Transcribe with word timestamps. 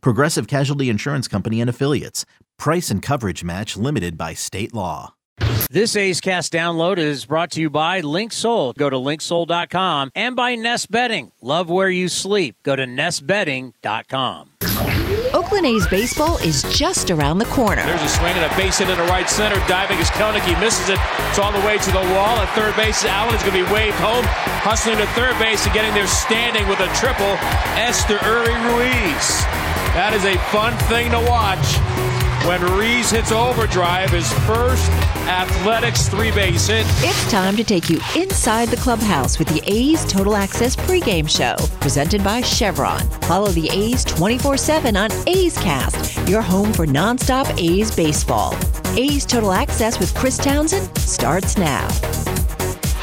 Progressive 0.00 0.46
Casualty 0.46 0.88
Insurance 0.88 1.28
Company 1.28 1.60
and 1.60 1.70
Affiliates. 1.70 2.24
Price 2.58 2.90
and 2.90 3.02
coverage 3.02 3.44
match 3.44 3.76
limited 3.76 4.16
by 4.16 4.34
state 4.34 4.72
law. 4.74 5.14
This 5.70 5.96
A's 5.96 6.20
Cast 6.20 6.52
download 6.52 6.98
is 6.98 7.24
brought 7.24 7.50
to 7.52 7.60
you 7.60 7.68
by 7.68 8.00
LinkSoul. 8.00 8.74
Go 8.76 8.88
to 8.88 8.96
linksoul.com 8.96 10.12
and 10.14 10.36
by 10.36 10.54
Nest 10.54 10.90
Bedding. 10.90 11.32
Love 11.42 11.68
where 11.68 11.88
you 11.90 12.08
sleep. 12.08 12.56
Go 12.62 12.76
to 12.76 12.84
nestbedding.com. 12.86 14.50
Oakland 15.34 15.66
A's 15.66 15.86
baseball 15.88 16.38
is 16.38 16.62
just 16.70 17.10
around 17.10 17.38
the 17.38 17.44
corner. 17.46 17.82
There's 17.82 18.02
a 18.02 18.08
swing 18.08 18.34
and 18.34 18.50
a 18.50 18.56
base 18.56 18.78
hit 18.78 18.88
in 18.88 18.96
the 18.96 19.04
right 19.04 19.28
center. 19.28 19.56
Diving 19.66 19.98
is 19.98 20.08
Kelenic. 20.10 20.44
He 20.46 20.54
misses 20.60 20.88
it. 20.88 20.98
It's 21.28 21.38
all 21.38 21.50
the 21.50 21.66
way 21.66 21.78
to 21.78 21.90
the 21.90 22.06
wall. 22.14 22.38
At 22.38 22.54
third 22.54 22.76
base, 22.76 23.04
Allen 23.04 23.34
is 23.34 23.42
going 23.42 23.58
to 23.58 23.64
be 23.66 23.72
waved 23.72 23.96
home. 23.96 24.24
Hustling 24.62 24.98
to 24.98 25.06
third 25.18 25.36
base 25.40 25.64
and 25.64 25.74
getting 25.74 25.92
there 25.92 26.06
standing 26.06 26.68
with 26.68 26.78
a 26.78 26.86
triple. 26.94 27.34
Esteury 27.74 28.54
Ruiz. 28.70 29.73
That 29.94 30.12
is 30.12 30.24
a 30.24 30.36
fun 30.50 30.76
thing 30.88 31.12
to 31.12 31.20
watch 31.20 31.64
when 32.44 32.60
Reese 32.76 33.12
hits 33.12 33.30
overdrive, 33.30 34.10
his 34.10 34.30
first 34.40 34.90
athletics 35.28 36.08
three 36.08 36.32
base 36.32 36.66
hit. 36.66 36.84
It's 36.98 37.30
time 37.30 37.56
to 37.56 37.62
take 37.62 37.88
you 37.88 38.00
inside 38.16 38.70
the 38.70 38.76
clubhouse 38.76 39.38
with 39.38 39.46
the 39.48 39.62
A's 39.64 40.04
Total 40.04 40.34
Access 40.34 40.74
pregame 40.74 41.30
show, 41.30 41.54
presented 41.78 42.24
by 42.24 42.40
Chevron. 42.40 43.08
Follow 43.22 43.50
the 43.50 43.70
A's 43.70 44.04
24 44.04 44.56
7 44.56 44.96
on 44.96 45.10
A's 45.28 45.56
Cast, 45.58 46.28
your 46.28 46.42
home 46.42 46.72
for 46.72 46.86
nonstop 46.86 47.46
A's 47.56 47.94
baseball. 47.94 48.54
A's 48.98 49.24
Total 49.24 49.52
Access 49.52 50.00
with 50.00 50.12
Chris 50.16 50.36
Townsend 50.38 50.98
starts 50.98 51.56
now. 51.56 51.86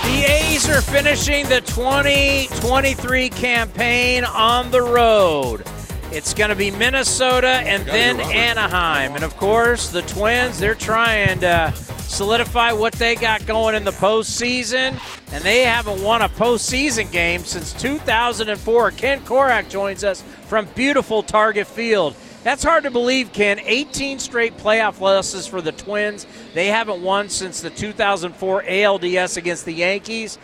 The 0.04 0.26
A's 0.28 0.70
are 0.70 0.82
finishing 0.82 1.48
the 1.48 1.62
2023 1.62 3.30
campaign 3.30 4.26
on 4.26 4.72
the 4.72 4.82
road. 4.82 5.66
It's 6.12 6.34
going 6.34 6.50
to 6.50 6.58
be 6.58 6.72
Minnesota 6.72 7.48
and 7.48 7.86
then 7.86 8.20
Anaheim. 8.20 9.16
And 9.16 9.24
of 9.24 9.38
course, 9.38 9.88
the 9.90 10.02
Twins, 10.02 10.60
they're 10.60 10.76
trying 10.76 11.40
to 11.40 11.74
solidify 12.02 12.74
what 12.74 12.92
they 12.94 13.16
got 13.16 13.46
going 13.46 13.76
in 13.76 13.86
the 13.86 13.92
postseason. 13.92 15.00
And 15.32 15.42
they 15.42 15.62
haven't 15.62 16.04
won 16.04 16.22
a 16.22 16.28
postseason 16.28 17.10
game 17.14 17.46
since 17.46 17.72
2004. 17.82 18.92
Ken 18.92 19.22
Korach 19.22 19.70
joins 19.70 20.04
us 20.04 20.22
from 20.48 20.66
beautiful 20.76 21.24
Target 21.24 21.66
Field. 21.66 22.14
That's 22.44 22.64
hard 22.64 22.84
to 22.84 22.92
believe, 22.92 23.32
Ken. 23.32 23.60
18 23.64 24.20
straight 24.20 24.58
playoff 24.58 25.00
losses 25.00 25.48
for 25.48 25.62
the 25.62 25.72
Twins. 25.72 26.28
They 26.54 26.68
haven't 26.68 27.02
won 27.02 27.30
since 27.30 27.62
the 27.62 27.70
2004 27.70 28.64
ALDS 28.64 29.38
against 29.38 29.64
the 29.64 29.74
Yankees. 29.74 30.38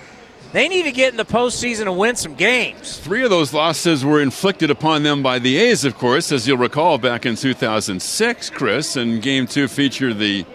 They 0.53 0.67
need 0.69 0.83
to 0.83 0.91
get 0.91 1.11
in 1.11 1.17
the 1.17 1.25
postseason 1.25 1.81
and 1.81 1.97
win 1.97 2.15
some 2.15 2.35
games. 2.35 2.97
Three 2.99 3.23
of 3.23 3.29
those 3.29 3.53
losses 3.53 4.05
were 4.05 4.21
inflicted 4.21 4.71
upon 4.71 5.03
them 5.03 5.21
by 5.21 5.39
the 5.39 5.57
A's, 5.57 5.83
of 5.83 5.95
course, 5.97 6.31
as 6.31 6.47
you'll 6.47 6.57
recall 6.57 6.97
back 6.97 7.25
in 7.25 7.35
2006, 7.35 8.49
Chris, 8.51 8.95
and 8.95 9.21
game 9.21 9.45
two 9.45 9.67
featured 9.67 10.19
the 10.19 10.45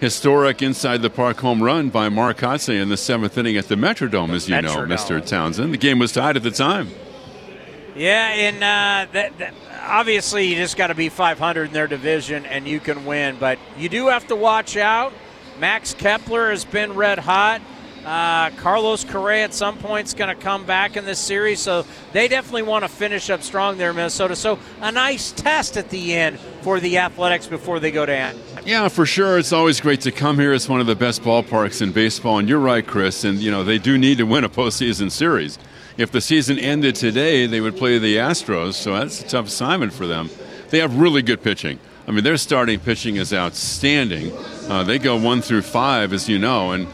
historic 0.00 0.60
inside 0.60 1.02
the 1.02 1.10
park 1.10 1.38
home 1.38 1.62
run 1.62 1.88
by 1.88 2.08
Mark 2.08 2.38
Kotsay 2.38 2.80
in 2.82 2.88
the 2.88 2.96
seventh 2.96 3.38
inning 3.38 3.56
at 3.56 3.68
the 3.68 3.76
Metrodome, 3.76 4.34
as 4.34 4.48
you 4.48 4.56
Metrodome. 4.56 4.88
know, 4.88 4.94
Mr. 4.94 5.24
Townsend. 5.24 5.72
The 5.72 5.78
game 5.78 5.98
was 5.98 6.12
tied 6.12 6.36
at 6.36 6.42
the 6.42 6.50
time. 6.50 6.88
Yeah, 7.94 8.28
and 8.28 8.56
uh, 8.56 9.12
that, 9.12 9.38
that, 9.38 9.54
obviously 9.82 10.48
you 10.48 10.56
just 10.56 10.76
got 10.76 10.88
to 10.88 10.94
be 10.94 11.08
500 11.08 11.64
in 11.64 11.72
their 11.72 11.86
division 11.86 12.44
and 12.44 12.68
you 12.68 12.80
can 12.80 13.06
win. 13.06 13.38
But 13.38 13.58
you 13.78 13.88
do 13.88 14.08
have 14.08 14.26
to 14.28 14.36
watch 14.36 14.76
out. 14.76 15.14
Max 15.58 15.94
Kepler 15.94 16.50
has 16.50 16.64
been 16.64 16.92
red 16.94 17.18
hot. 17.18 17.62
Uh, 18.06 18.50
Carlos 18.50 19.02
Correa 19.02 19.42
at 19.42 19.52
some 19.52 19.76
point 19.78 20.06
is 20.06 20.14
going 20.14 20.34
to 20.34 20.40
come 20.40 20.64
back 20.64 20.96
in 20.96 21.04
this 21.04 21.18
series, 21.18 21.58
so 21.58 21.84
they 22.12 22.28
definitely 22.28 22.62
want 22.62 22.84
to 22.84 22.88
finish 22.88 23.30
up 23.30 23.42
strong 23.42 23.78
there, 23.78 23.92
Minnesota. 23.92 24.36
So 24.36 24.60
a 24.80 24.92
nice 24.92 25.32
test 25.32 25.76
at 25.76 25.90
the 25.90 26.14
end 26.14 26.38
for 26.62 26.78
the 26.78 26.98
Athletics 26.98 27.48
before 27.48 27.80
they 27.80 27.90
go 27.90 28.06
to 28.06 28.16
end. 28.16 28.38
Yeah, 28.64 28.86
for 28.86 29.06
sure. 29.06 29.38
It's 29.38 29.52
always 29.52 29.80
great 29.80 30.02
to 30.02 30.12
come 30.12 30.38
here. 30.38 30.52
It's 30.52 30.68
one 30.68 30.80
of 30.80 30.86
the 30.86 30.94
best 30.94 31.22
ballparks 31.22 31.82
in 31.82 31.90
baseball, 31.90 32.38
and 32.38 32.48
you're 32.48 32.60
right, 32.60 32.86
Chris. 32.86 33.24
And 33.24 33.40
you 33.40 33.50
know 33.50 33.64
they 33.64 33.78
do 33.78 33.98
need 33.98 34.18
to 34.18 34.24
win 34.24 34.44
a 34.44 34.48
postseason 34.48 35.10
series. 35.10 35.58
If 35.96 36.12
the 36.12 36.20
season 36.20 36.60
ended 36.60 36.94
today, 36.94 37.46
they 37.46 37.60
would 37.60 37.76
play 37.76 37.98
the 37.98 38.18
Astros, 38.18 38.74
so 38.74 38.92
that's 38.92 39.20
a 39.20 39.26
tough 39.26 39.46
assignment 39.46 39.92
for 39.92 40.06
them. 40.06 40.30
They 40.68 40.78
have 40.78 40.96
really 40.96 41.22
good 41.22 41.42
pitching. 41.42 41.80
I 42.06 42.12
mean, 42.12 42.22
their 42.22 42.36
starting 42.36 42.78
pitching 42.78 43.16
is 43.16 43.34
outstanding. 43.34 44.30
Uh, 44.68 44.84
they 44.84 45.00
go 45.00 45.16
one 45.16 45.42
through 45.42 45.62
five, 45.62 46.12
as 46.12 46.28
you 46.28 46.38
know, 46.38 46.70
and 46.70 46.86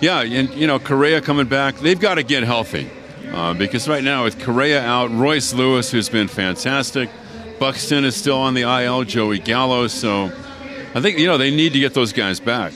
yeah, 0.00 0.22
and 0.22 0.52
you 0.54 0.66
know 0.66 0.78
Correa 0.78 1.20
coming 1.20 1.46
back, 1.46 1.76
they've 1.76 1.98
got 1.98 2.14
to 2.14 2.22
get 2.22 2.42
healthy 2.42 2.90
uh, 3.32 3.54
because 3.54 3.88
right 3.88 4.02
now 4.04 4.24
with 4.24 4.40
Correa 4.40 4.82
out, 4.82 5.10
Royce 5.10 5.52
Lewis, 5.52 5.90
who's 5.90 6.08
been 6.08 6.28
fantastic, 6.28 7.10
Buxton 7.58 8.04
is 8.04 8.16
still 8.16 8.38
on 8.38 8.54
the 8.54 8.62
IL, 8.62 9.04
Joey 9.04 9.38
Gallo, 9.38 9.86
so 9.88 10.30
I 10.94 11.00
think 11.00 11.18
you 11.18 11.26
know 11.26 11.38
they 11.38 11.50
need 11.50 11.72
to 11.72 11.80
get 11.80 11.94
those 11.94 12.12
guys 12.12 12.40
back. 12.40 12.72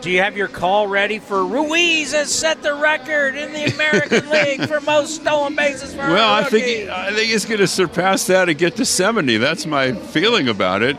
Do 0.00 0.10
you 0.10 0.20
have 0.20 0.36
your 0.36 0.46
call 0.46 0.86
ready 0.86 1.18
for 1.18 1.44
Ruiz 1.44 2.12
has 2.12 2.32
set 2.32 2.62
the 2.62 2.74
record 2.74 3.34
in 3.34 3.52
the 3.52 3.64
American 3.74 4.30
League 4.30 4.68
for 4.68 4.80
most 4.82 5.16
stolen 5.16 5.56
bases 5.56 5.94
for 5.94 6.00
Well, 6.00 6.32
I 6.32 6.44
think 6.44 6.88
I 6.88 7.12
think 7.12 7.30
he's 7.30 7.44
going 7.44 7.58
to 7.58 7.66
surpass 7.66 8.26
that 8.28 8.48
and 8.48 8.56
get 8.56 8.76
to 8.76 8.84
70. 8.84 9.38
That's 9.38 9.66
my 9.66 9.92
feeling 9.92 10.48
about 10.48 10.82
it. 10.82 10.96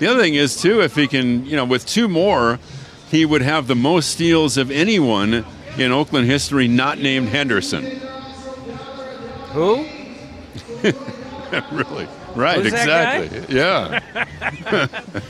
The 0.00 0.08
other 0.08 0.20
thing 0.20 0.34
is 0.34 0.60
too, 0.60 0.82
if 0.82 0.96
he 0.96 1.06
can, 1.06 1.46
you 1.46 1.56
know, 1.56 1.64
with 1.64 1.86
two 1.86 2.08
more, 2.08 2.58
he 3.12 3.26
would 3.26 3.42
have 3.42 3.66
the 3.66 3.76
most 3.76 4.10
steals 4.10 4.56
of 4.56 4.70
anyone 4.70 5.44
in 5.78 5.92
Oakland 5.92 6.26
history 6.26 6.66
not 6.66 6.98
named 6.98 7.28
Henderson. 7.28 7.84
Who? 9.52 9.86
really? 11.70 12.08
Right, 12.34 12.62
Who's 12.62 12.72
exactly. 12.72 13.54
Yeah. 13.54 14.00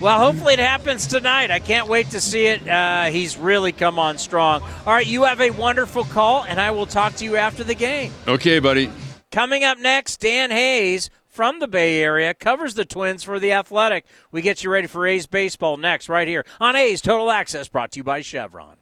Well, 0.00 0.18
hopefully 0.18 0.54
it 0.54 0.58
happens 0.58 1.06
tonight. 1.06 1.52
I 1.52 1.60
can't 1.60 1.86
wait 1.86 2.10
to 2.10 2.20
see 2.20 2.46
it. 2.46 2.66
Uh, 2.66 3.04
he's 3.04 3.36
really 3.38 3.70
come 3.70 4.00
on 4.00 4.18
strong. 4.18 4.60
All 4.84 4.92
right, 4.92 5.06
you 5.06 5.22
have 5.22 5.40
a 5.40 5.50
wonderful 5.50 6.02
call, 6.02 6.42
and 6.42 6.60
I 6.60 6.72
will 6.72 6.86
talk 6.86 7.14
to 7.16 7.24
you 7.24 7.36
after 7.36 7.62
the 7.62 7.76
game. 7.76 8.12
okay, 8.26 8.58
buddy. 8.58 8.90
Coming 9.30 9.62
up 9.62 9.78
next, 9.78 10.18
Dan 10.20 10.50
Hayes 10.50 11.08
from 11.32 11.58
the 11.60 11.66
Bay 11.66 12.02
Area 12.02 12.34
covers 12.34 12.74
the 12.74 12.84
Twins 12.84 13.24
for 13.24 13.40
the 13.40 13.52
Athletic. 13.52 14.04
We 14.30 14.42
get 14.42 14.62
you 14.62 14.70
ready 14.70 14.86
for 14.86 15.06
A's 15.06 15.26
baseball 15.26 15.78
next, 15.78 16.08
right 16.10 16.28
here 16.28 16.44
on 16.60 16.76
A's 16.76 17.00
Total 17.00 17.30
Access, 17.30 17.68
brought 17.68 17.90
to 17.92 18.00
you 18.00 18.04
by 18.04 18.20
Chevron. 18.20 18.81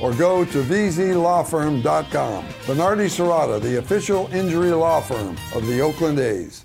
or 0.00 0.14
go 0.14 0.44
to 0.44 0.62
vzlawfirm.com. 0.62 2.44
Venardi 2.44 3.06
Zurada, 3.06 3.60
the 3.60 3.78
official 3.78 4.28
injury 4.32 4.70
law 4.70 5.00
firm 5.00 5.36
of 5.54 5.66
the 5.66 5.80
Oakland 5.80 6.18
A's. 6.18 6.64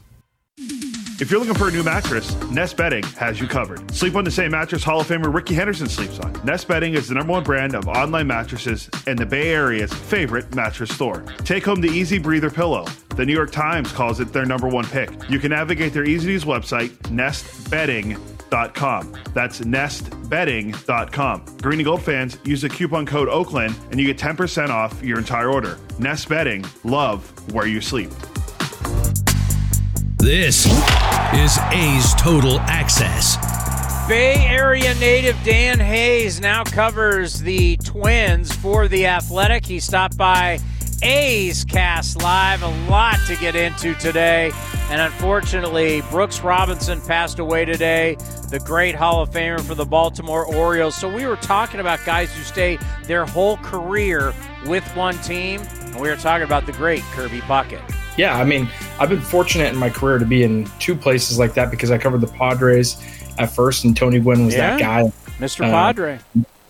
If 1.21 1.29
you're 1.29 1.39
looking 1.39 1.53
for 1.53 1.67
a 1.67 1.71
new 1.71 1.83
mattress, 1.83 2.35
Nest 2.49 2.75
Bedding 2.75 3.03
has 3.03 3.39
you 3.39 3.47
covered. 3.47 3.93
Sleep 3.93 4.15
on 4.15 4.23
the 4.23 4.31
same 4.31 4.49
mattress 4.49 4.83
Hall 4.83 5.01
of 5.01 5.07
Famer 5.07 5.31
Rickey 5.31 5.53
Henderson 5.53 5.87
sleeps 5.87 6.19
on. 6.19 6.33
Nest 6.43 6.67
Bedding 6.67 6.95
is 6.95 7.07
the 7.09 7.13
number 7.13 7.31
one 7.31 7.43
brand 7.43 7.75
of 7.75 7.87
online 7.87 8.25
mattresses 8.25 8.89
and 9.05 9.19
the 9.19 9.25
Bay 9.27 9.49
Area's 9.49 9.93
favorite 9.93 10.55
mattress 10.55 10.91
store. 10.91 11.23
Take 11.45 11.65
home 11.65 11.79
the 11.79 11.89
Easy 11.89 12.17
Breather 12.17 12.49
pillow. 12.49 12.85
The 13.15 13.23
New 13.23 13.33
York 13.33 13.51
Times 13.51 13.91
calls 13.91 14.19
it 14.19 14.33
their 14.33 14.47
number 14.47 14.67
one 14.67 14.85
pick. 14.85 15.11
You 15.29 15.37
can 15.37 15.51
navigate 15.51 15.93
their 15.93 16.05
easy 16.05 16.25
to 16.25 16.33
use 16.33 16.43
website, 16.43 16.89
nestbedding.com. 18.51 19.13
That's 19.33 19.61
nestbedding.com. 19.61 21.45
Green 21.61 21.79
and 21.79 21.85
Gold 21.85 22.01
fans, 22.01 22.37
use 22.43 22.61
the 22.61 22.69
coupon 22.69 23.05
code 23.05 23.29
Oakland 23.29 23.75
and 23.91 23.99
you 23.99 24.05
get 24.05 24.17
10% 24.17 24.69
off 24.69 25.01
your 25.03 25.17
entire 25.17 25.49
order. 25.49 25.77
Nest 25.99 26.29
Bedding, 26.29 26.65
love 26.83 27.31
where 27.53 27.67
you 27.67 27.81
sleep. 27.81 28.09
This 30.17 30.65
is 31.33 31.57
A's 31.71 32.13
Total 32.15 32.59
Access. 32.61 33.37
Bay 34.07 34.45
Area 34.47 34.93
native 34.95 35.37
Dan 35.43 35.79
Hayes 35.79 36.41
now 36.41 36.63
covers 36.63 37.39
the 37.39 37.77
Twins 37.77 38.53
for 38.53 38.87
The 38.87 39.07
Athletic. 39.07 39.65
He 39.65 39.79
stopped 39.79 40.17
by 40.17 40.59
A's 41.03 41.63
Cast 41.65 42.21
Live. 42.21 42.61
A 42.63 42.67
lot 42.89 43.17
to 43.27 43.35
get 43.37 43.55
into 43.55 43.93
today. 43.95 44.51
And 44.89 45.01
unfortunately, 45.01 46.01
Brooks 46.11 46.41
Robinson 46.41 47.01
passed 47.01 47.39
away 47.39 47.65
today, 47.65 48.15
the 48.49 48.59
great 48.59 48.93
Hall 48.93 49.21
of 49.21 49.29
Famer 49.31 49.61
for 49.61 49.73
the 49.73 49.85
Baltimore 49.85 50.45
Orioles. 50.45 50.95
So 50.97 51.11
we 51.13 51.25
were 51.25 51.37
talking 51.37 51.79
about 51.79 51.99
guys 52.05 52.33
who 52.35 52.43
stay 52.43 52.77
their 53.05 53.25
whole 53.25 53.57
career 53.57 54.33
with 54.67 54.83
one 54.95 55.17
team. 55.19 55.61
And 55.85 55.95
we 55.99 56.09
were 56.09 56.15
talking 56.17 56.43
about 56.43 56.65
the 56.65 56.73
great 56.73 57.01
Kirby 57.13 57.39
Puckett. 57.41 57.81
Yeah, 58.17 58.37
I 58.37 58.43
mean, 58.43 58.67
I've 58.99 59.09
been 59.09 59.21
fortunate 59.21 59.71
in 59.71 59.77
my 59.79 59.89
career 59.89 60.19
to 60.19 60.25
be 60.25 60.43
in 60.43 60.69
two 60.79 60.95
places 60.95 61.39
like 61.39 61.53
that 61.53 61.71
because 61.71 61.89
I 61.89 61.97
covered 61.97 62.21
the 62.21 62.27
Padres 62.27 62.97
at 63.39 63.55
first, 63.55 63.85
and 63.85 63.95
Tony 63.95 64.19
Gwynn 64.19 64.45
was 64.45 64.53
Yeah. 64.55 64.71
that 64.71 64.79
guy. 64.79 65.11
Mr. 65.39 65.65
Uh, 65.65 65.71
Padre. 65.71 66.19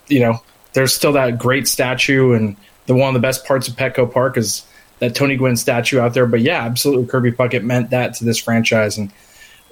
You 0.07 0.19
know, 0.19 0.39
there's 0.74 0.94
still 0.94 1.13
that 1.13 1.39
great 1.39 1.68
statue, 1.68 2.34
and 2.34 2.56
the 2.91 2.97
one 2.97 3.07
of 3.07 3.13
the 3.13 3.25
best 3.25 3.45
parts 3.45 3.69
of 3.69 3.75
Petco 3.75 4.11
Park 4.11 4.38
is 4.38 4.65
that 4.99 5.15
Tony 5.15 5.38
Gwynn 5.38 5.55
statue 5.55 5.99
out 5.99 6.13
there. 6.13 6.25
But 6.25 6.41
yeah, 6.41 6.63
absolutely, 6.63 7.05
Kirby 7.05 7.31
Puckett 7.31 7.63
meant 7.63 7.89
that 7.91 8.15
to 8.15 8.25
this 8.25 8.38
franchise, 8.38 8.97
and 8.97 9.09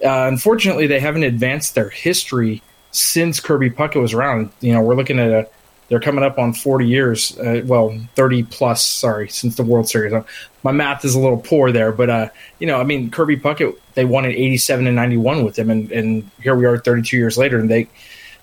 uh, 0.03 0.27
unfortunately, 0.27 0.87
they 0.87 0.99
haven't 0.99 1.23
advanced 1.23 1.75
their 1.75 1.89
history 1.89 2.63
since 2.91 3.39
Kirby 3.39 3.71
Puckett 3.71 4.01
was 4.01 4.13
around. 4.13 4.51
You 4.61 4.73
know, 4.73 4.81
we're 4.81 4.95
looking 4.95 5.19
at 5.19 5.31
a 5.31 5.49
they're 5.89 5.99
coming 5.99 6.23
up 6.23 6.37
on 6.37 6.53
40 6.53 6.87
years, 6.87 7.37
uh, 7.39 7.63
well, 7.65 7.99
30 8.15 8.43
plus, 8.43 8.85
sorry, 8.85 9.27
since 9.27 9.55
the 9.55 9.63
World 9.63 9.89
Series. 9.89 10.13
Uh, 10.13 10.23
My 10.61 10.71
math 10.71 11.03
is 11.03 11.15
a 11.15 11.19
little 11.19 11.39
poor 11.39 11.71
there, 11.71 11.91
but 11.91 12.09
uh, 12.09 12.29
you 12.59 12.67
know, 12.67 12.79
I 12.79 12.83
mean, 12.83 13.09
Kirby 13.09 13.37
Puckett, 13.37 13.75
they 13.95 14.05
won 14.05 14.23
in 14.23 14.31
87 14.31 14.85
and 14.87 14.95
91 14.95 15.43
with 15.43 15.57
him, 15.57 15.69
and, 15.69 15.91
and 15.91 16.29
here 16.41 16.55
we 16.55 16.65
are 16.65 16.77
32 16.77 17.17
years 17.17 17.37
later, 17.37 17.59
and 17.59 17.69
they, 17.69 17.87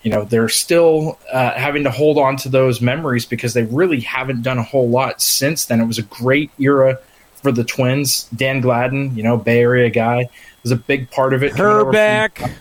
you 0.07 0.13
know, 0.13 0.23
they're 0.23 0.49
still 0.49 1.19
uh, 1.33 1.51
having 1.55 1.83
to 1.83 1.91
hold 1.91 2.17
on 2.17 2.37
to 2.37 2.49
those 2.49 2.81
memories 2.81 3.27
because 3.27 3.55
they 3.55 3.65
really 3.65 3.99
haven't 3.99 4.43
done 4.43 4.57
a 4.57 4.63
whole 4.63 4.89
lot 4.89 5.21
since 5.21 5.65
then. 5.65 5.81
It 5.81 5.87
was 5.87 5.99
a 5.99 6.05
great 6.05 6.53
era 6.61 7.01
for 7.43 7.51
the 7.51 7.65
Twins. 7.65 8.29
Dan 8.37 8.61
Gladden, 8.61 9.17
you 9.17 9.25
know, 9.25 9.37
Bay 9.37 9.59
Area 9.59 9.91
guy, 9.91 10.29
was 10.63 10.71
a 10.71 10.77
big 10.77 11.11
part 11.11 11.35
of 11.35 11.43
it. 11.43 11.59
over 11.59 11.91
from- 11.91 11.93
Hrbek, 11.93 12.53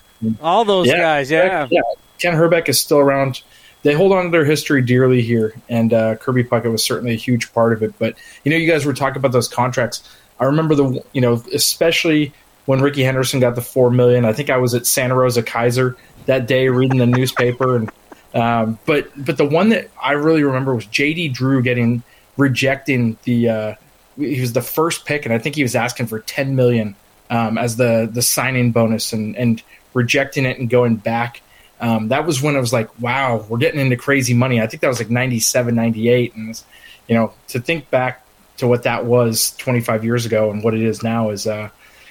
all 0.42 0.66
those 0.66 0.88
guys, 0.88 1.30
yeah. 1.30 1.68
yeah. 1.70 1.82
Ken 2.18 2.34
Hrbek 2.34 2.68
is 2.68 2.80
still 2.80 2.98
around. 2.98 3.44
They 3.84 3.94
hold 3.94 4.12
on 4.12 4.24
to 4.24 4.30
their 4.32 4.46
history 4.46 4.82
dearly 4.82 5.22
here, 5.22 5.54
and 5.70 5.94
uh, 5.94 6.16
Kirby 6.16 6.46
Puckett 6.46 6.72
was 6.72 6.84
certainly 6.84 7.14
a 7.14 7.18
huge 7.18 7.54
part 7.54 7.74
of 7.74 7.84
it. 7.84 7.94
But 8.00 8.16
you 8.44 8.50
know, 8.50 8.58
you 8.58 8.68
guys 8.68 8.88
were 8.88 8.94
talking 8.94 9.18
about 9.18 9.34
those 9.34 9.48
contracts. 9.48 10.02
I 10.40 10.46
remember 10.46 10.74
the 10.74 11.06
you 11.14 11.22
know, 11.22 11.44
especially 11.54 12.34
when 12.66 12.82
Rickey 12.82 13.04
Henderson 13.04 13.40
got 13.40 13.54
the 13.54 13.62
four 13.62 13.92
million. 13.92 14.26
I 14.26 14.34
think 14.34 14.50
I 14.50 14.58
was 14.58 14.74
at 14.74 14.88
Santa 14.88 15.14
Rosa 15.14 15.44
Kaiser 15.44 15.96
that 16.26 16.48
day 16.48 16.70
reading 16.70 16.98
the 16.98 17.06
newspaper, 17.06 17.76
and 17.78 17.92
um, 18.34 18.80
but 18.86 19.10
but 19.18 19.38
the 19.38 19.46
one 19.46 19.70
that 19.70 19.90
I 20.02 20.14
really 20.14 20.44
remember 20.44 20.76
was 20.76 20.86
JD 20.86 21.34
Drew 21.34 21.62
getting 21.62 22.04
rejecting 22.38 23.18
the. 23.24 23.50
Uh, 23.50 23.76
he 24.18 24.40
was 24.40 24.54
the 24.54 24.62
first 24.62 25.06
pick, 25.06 25.26
and 25.26 25.34
I 25.34 25.40
think 25.40 25.56
he 25.56 25.64
was 25.64 25.76
asking 25.76 26.08
for 26.08 26.20
ten 26.20 26.56
million 26.56 26.96
um, 27.30 27.58
as 27.58 27.76
the 27.76 28.10
the 28.12 28.22
signing 28.22 28.72
bonus, 28.72 29.14
and 29.14 29.36
and 29.36 29.62
rejecting 29.94 30.46
it 30.46 30.60
and 30.60 30.70
going 30.70 30.98
back. 30.98 31.42
Um, 31.82 32.08
that 32.10 32.26
was 32.26 32.42
when 32.42 32.56
I 32.56 32.60
was 32.60 32.72
like, 32.72 33.00
wow, 33.02 33.46
we're 33.50 33.58
getting 33.58 33.80
into 33.80 33.98
crazy 33.98 34.34
money. 34.34 34.62
I 34.62 34.68
think 34.68 34.82
that 34.82 34.88
was 34.88 35.00
like 35.00 35.10
97, 35.10 35.76
98. 35.76 36.36
And, 36.36 36.64
you 37.08 37.16
know, 37.16 37.34
to 37.50 37.60
think 37.60 37.90
back 37.90 38.26
to 38.58 38.68
what 38.68 38.84
that 38.84 39.06
was 39.06 39.52
25 39.58 40.06
years 40.06 40.26
ago 40.26 40.52
and 40.52 40.64
what 40.64 40.74
it 40.74 40.82
is 40.82 41.04
now 41.04 41.32
is 41.32 41.48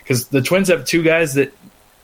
because 0.03 0.29
the 0.29 0.43
Twins 0.43 0.69
have 0.69 0.85
two 0.85 1.03
guys 1.03 1.35
that, 1.35 1.53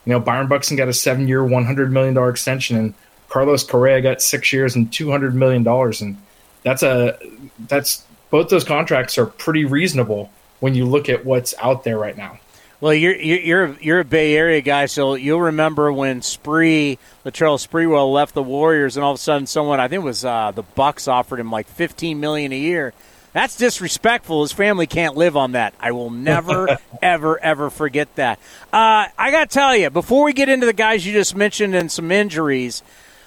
you 0.05 0.12
know, 0.12 0.20
Byron 0.20 0.49
Buxton 0.49 0.76
got 0.76 0.88
a 0.88 0.93
seven 0.93 1.29
year, 1.29 1.41
$100 1.41 1.91
million 1.91 2.17
extension, 2.29 2.76
and 2.76 2.94
Carlos 3.29 3.64
Correa 3.64 4.00
got 4.00 4.23
six 4.23 4.52
years 4.52 4.76
and 4.76 4.91
$200 4.91 5.35
million. 5.35 5.67
And 5.67 6.23
that's 6.62 6.82
a, 6.82 7.19
that's, 7.69 8.05
both 8.31 8.49
those 8.49 8.64
contracts 8.64 9.19
are 9.19 9.26
pretty 9.26 9.64
reasonable 9.64 10.31
when 10.61 10.75
you 10.75 10.85
look 10.85 11.08
at 11.08 11.25
what's 11.25 11.55
out 11.58 11.85
there 11.85 11.99
right 11.99 12.17
now. 12.17 12.38
Well, 12.81 12.94
you're 12.94 13.14
you're 13.14 13.76
you're 13.79 14.00
a 14.00 14.05
Bay 14.06 14.35
Area 14.35 14.62
guy, 14.62 14.87
so 14.87 15.14
you'll 15.14 15.43
remember 15.43 15.93
when 15.93 16.23
Spree 16.23 16.99
Latrell 17.26 17.58
Sprewell 17.58 18.11
left 18.11 18.32
the 18.32 18.43
Warriors, 18.43 18.97
and 18.97 19.05
all 19.05 19.12
of 19.12 19.17
a 19.17 19.20
sudden, 19.20 19.47
someone 19.47 19.81
I 19.81 19.88
think 19.88 20.00
it 20.00 20.05
was 20.05 20.25
uh, 20.25 20.52
the 20.52 20.62
Bucks 20.62 21.06
offered 21.06 21.41
him 21.41 21.50
like 21.50 21.69
fifteen 21.69 22.20
million 22.20 22.52
a 22.52 22.58
year. 22.58 22.94
That's 23.32 23.56
disrespectful. 23.56 24.43
His 24.43 24.53
family 24.53 24.87
can't 24.87 25.17
live 25.17 25.37
on 25.37 25.53
that. 25.53 25.73
I 25.79 25.93
will 25.93 26.11
never, 26.11 26.79
ever, 27.03 27.38
ever 27.43 27.71
forget 27.71 28.12
that. 28.17 28.38
Uh, 28.73 29.06
I 29.17 29.31
got 29.31 29.50
to 29.50 29.55
tell 29.55 29.77
you, 29.77 29.88
before 29.91 30.25
we 30.25 30.32
get 30.32 30.49
into 30.49 30.67
the 30.67 30.73
guys 30.73 31.06
you 31.06 31.12
just 31.12 31.37
mentioned 31.37 31.75
and 31.75 31.91
some 31.93 32.11
injuries, 32.11 32.82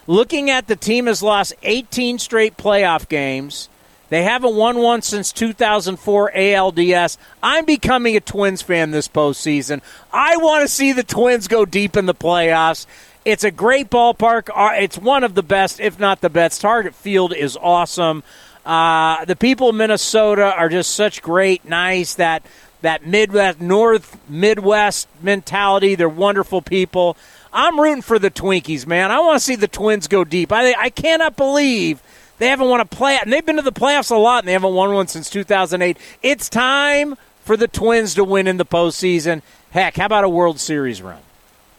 looking 0.05 0.49
at 0.49 0.67
the 0.67 0.75
team 0.75 1.05
has 1.05 1.23
lost 1.23 1.53
18 1.63 2.19
straight 2.19 2.57
playoff 2.57 3.07
games. 3.07 3.69
They 4.09 4.23
haven't 4.23 4.55
won 4.55 4.77
one 4.77 5.01
since 5.01 5.31
2004 5.31 6.31
ALDS. 6.35 7.17
I'm 7.41 7.65
becoming 7.65 8.15
a 8.15 8.19
Twins 8.19 8.61
fan 8.61 8.91
this 8.91 9.07
postseason. 9.07 9.81
I 10.11 10.37
want 10.37 10.61
to 10.63 10.67
see 10.67 10.91
the 10.91 11.01
Twins 11.03 11.47
go 11.47 11.65
deep 11.65 11.95
in 11.97 12.05
the 12.05 12.13
playoffs. 12.13 12.85
It's 13.25 13.43
a 13.45 13.49
great 13.51 13.89
ballpark. 13.89 14.49
Uh, 14.53 14.73
It's 14.75 14.97
one 14.97 15.23
of 15.23 15.33
the 15.33 15.41
best, 15.41 15.79
if 15.79 15.97
not 15.97 16.21
the 16.21 16.29
best. 16.29 16.61
Target 16.61 16.93
Field 16.93 17.33
is 17.33 17.57
awesome. 17.57 18.21
Uh, 18.65 19.25
the 19.25 19.35
people 19.35 19.69
of 19.69 19.75
Minnesota 19.75 20.53
are 20.55 20.69
just 20.69 20.91
such 20.95 21.21
great, 21.21 21.65
nice 21.65 22.15
that 22.15 22.43
that 22.81 23.05
Midwest, 23.05 23.61
North 23.61 24.17
Midwest 24.29 25.07
mentality. 25.21 25.95
They're 25.95 26.09
wonderful 26.09 26.61
people. 26.61 27.17
I'm 27.51 27.79
rooting 27.79 28.01
for 28.01 28.19
the 28.19 28.31
Twinkies, 28.31 28.85
man. 28.85 29.11
I 29.11 29.19
want 29.19 29.37
to 29.37 29.43
see 29.43 29.55
the 29.55 29.67
Twins 29.67 30.07
go 30.07 30.23
deep. 30.23 30.51
I 30.51 30.73
I 30.77 30.89
cannot 30.89 31.35
believe 31.35 32.01
they 32.39 32.47
haven't 32.47 32.67
won 32.67 32.79
a 32.79 32.85
play, 32.85 33.19
and 33.21 33.31
they've 33.31 33.45
been 33.45 33.57
to 33.57 33.61
the 33.61 33.71
playoffs 33.71 34.11
a 34.11 34.15
lot, 34.15 34.39
and 34.39 34.47
they 34.47 34.53
haven't 34.53 34.73
won 34.73 34.93
one 34.93 35.07
since 35.07 35.29
2008. 35.29 35.97
It's 36.21 36.49
time 36.49 37.15
for 37.43 37.55
the 37.55 37.67
Twins 37.67 38.15
to 38.15 38.23
win 38.23 38.47
in 38.47 38.57
the 38.57 38.65
postseason. 38.65 39.41
Heck, 39.71 39.97
how 39.97 40.05
about 40.05 40.23
a 40.23 40.29
World 40.29 40.59
Series 40.59 41.01
run? 41.01 41.19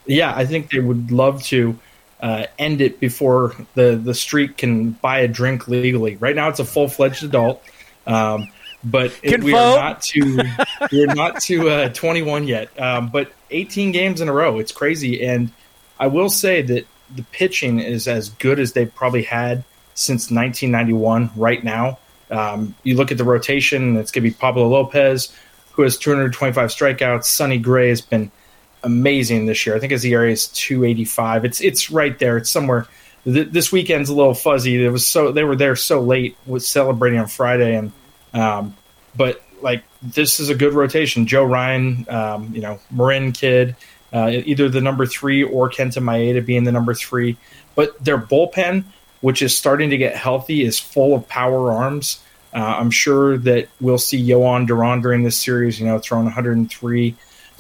Yeah, 0.07 0.35
I 0.35 0.47
think 0.47 0.71
they 0.71 0.81
would 0.81 1.11
love 1.11 1.43
to 1.45 1.79
uh, 2.25 2.47
end 2.59 2.81
it 2.81 3.01
before 3.01 3.55
the 3.75 4.01
the 4.03 4.15
street 4.15 4.57
can 4.57 4.93
buy 4.93 5.19
a 5.19 5.29
drink 5.29 5.69
legally. 5.69 6.17
Right 6.17 6.35
now, 6.35 6.49
it's 6.49 6.59
a 6.59 6.65
full 6.65 6.89
fledged 6.89 7.23
adult, 7.23 7.63
um, 8.07 8.49
but 8.83 9.13
it, 9.23 9.45
we 9.45 9.53
are 9.53 9.77
not 9.77 10.01
to 10.05 10.43
we 10.91 11.05
are 11.05 11.15
not 11.15 11.43
to 11.43 11.69
uh, 11.69 11.89
21 11.91 12.49
yet. 12.49 12.81
Um, 12.81 13.11
but 13.11 13.31
18 13.51 13.93
games 13.93 14.23
in 14.23 14.31
a 14.31 14.33
row, 14.33 14.59
it's 14.59 14.73
crazy. 14.73 15.23
And 15.23 15.53
I 16.01 16.07
will 16.07 16.31
say 16.31 16.63
that 16.63 16.87
the 17.15 17.25
pitching 17.25 17.79
is 17.79 18.09
as 18.09 18.31
good 18.31 18.59
as 18.59 18.73
they've 18.73 18.93
probably 18.95 19.25
had 19.25 19.63
since 19.93 20.31
1991. 20.31 21.31
Right 21.37 21.63
now, 21.63 21.99
um, 22.31 22.75
you 22.85 22.97
look 22.97 23.13
at 23.13 23.19
the 23.19 23.25
rotation, 23.25 23.99
it's 23.99 24.11
going 24.11 24.25
to 24.25 24.31
be 24.31 24.35
Pablo 24.35 24.67
Lopez, 24.67 25.31
who 25.73 25.83
has 25.83 25.99
225 25.99 26.71
strikeouts. 26.71 27.25
Sonny 27.25 27.59
Gray 27.59 27.91
has 27.91 28.01
been 28.01 28.31
amazing 28.85 29.47
this 29.47 29.67
year. 29.67 29.75
I 29.75 29.79
think 29.79 29.93
his 29.93 30.05
ERA 30.05 30.31
is 30.31 30.49
285. 30.49 31.45
It's 31.45 31.61
it's 31.61 31.91
right 31.91 32.19
there. 32.19 32.37
It's 32.37 32.51
somewhere. 32.51 32.87
Th- 33.25 33.49
this 33.49 33.73
weekend's 33.73 34.11
a 34.11 34.15
little 34.15 34.35
fuzzy. 34.35 34.85
It 34.85 34.91
was 34.91 35.07
so 35.07 35.33
they 35.33 35.45
were 35.45 35.57
there 35.57 35.77
so 35.77 36.01
late 36.01 36.37
with 36.47 36.63
celebrating 36.63 37.19
on 37.19 37.27
Friday, 37.27 37.77
and 37.77 37.93
um, 38.33 38.77
but 39.17 39.43
like 39.63 39.83
this 40.03 40.41
is 40.41 40.51
a 40.51 40.55
good 40.55 40.75
rotation. 40.75 41.27
Joe 41.27 41.45
Ryan, 41.45 42.07
um, 42.09 42.55
you 42.55 42.61
know, 42.61 42.79
Marin 42.91 43.33
kid, 43.33 43.77
uh, 44.13 44.31
either 44.45 44.69
the 44.69 44.81
number 44.81 45.07
three 45.07 45.43
or 45.43 45.71
Kenta 45.71 46.03
Maeda 46.03 46.45
being 46.45 46.65
the 46.65 46.73
number 46.73 46.95
three. 46.95 47.37
But 47.75 48.03
their 48.05 48.19
bullpen, 48.19 48.85
which 49.23 49.43
is 49.43 49.57
starting 49.57 49.91
to 49.91 49.97
get 49.97 50.15
healthy, 50.15 50.63
is 50.63 50.79
full 50.79 51.15
of 51.15 51.27
power 51.29 51.73
arms. 51.73 52.23
Uh, 52.53 52.77
I'm 52.79 52.91
sure 52.91 53.37
that 53.39 53.69
we'll 53.81 53.99
see 53.99 54.23
Jhoan 54.23 54.67
Duran 54.67 55.01
during 55.01 55.25
this 55.25 55.37
series, 55.37 55.81
you 55.81 55.87
know, 55.87 55.99
throwing 55.99 56.25
103. 56.27 57.17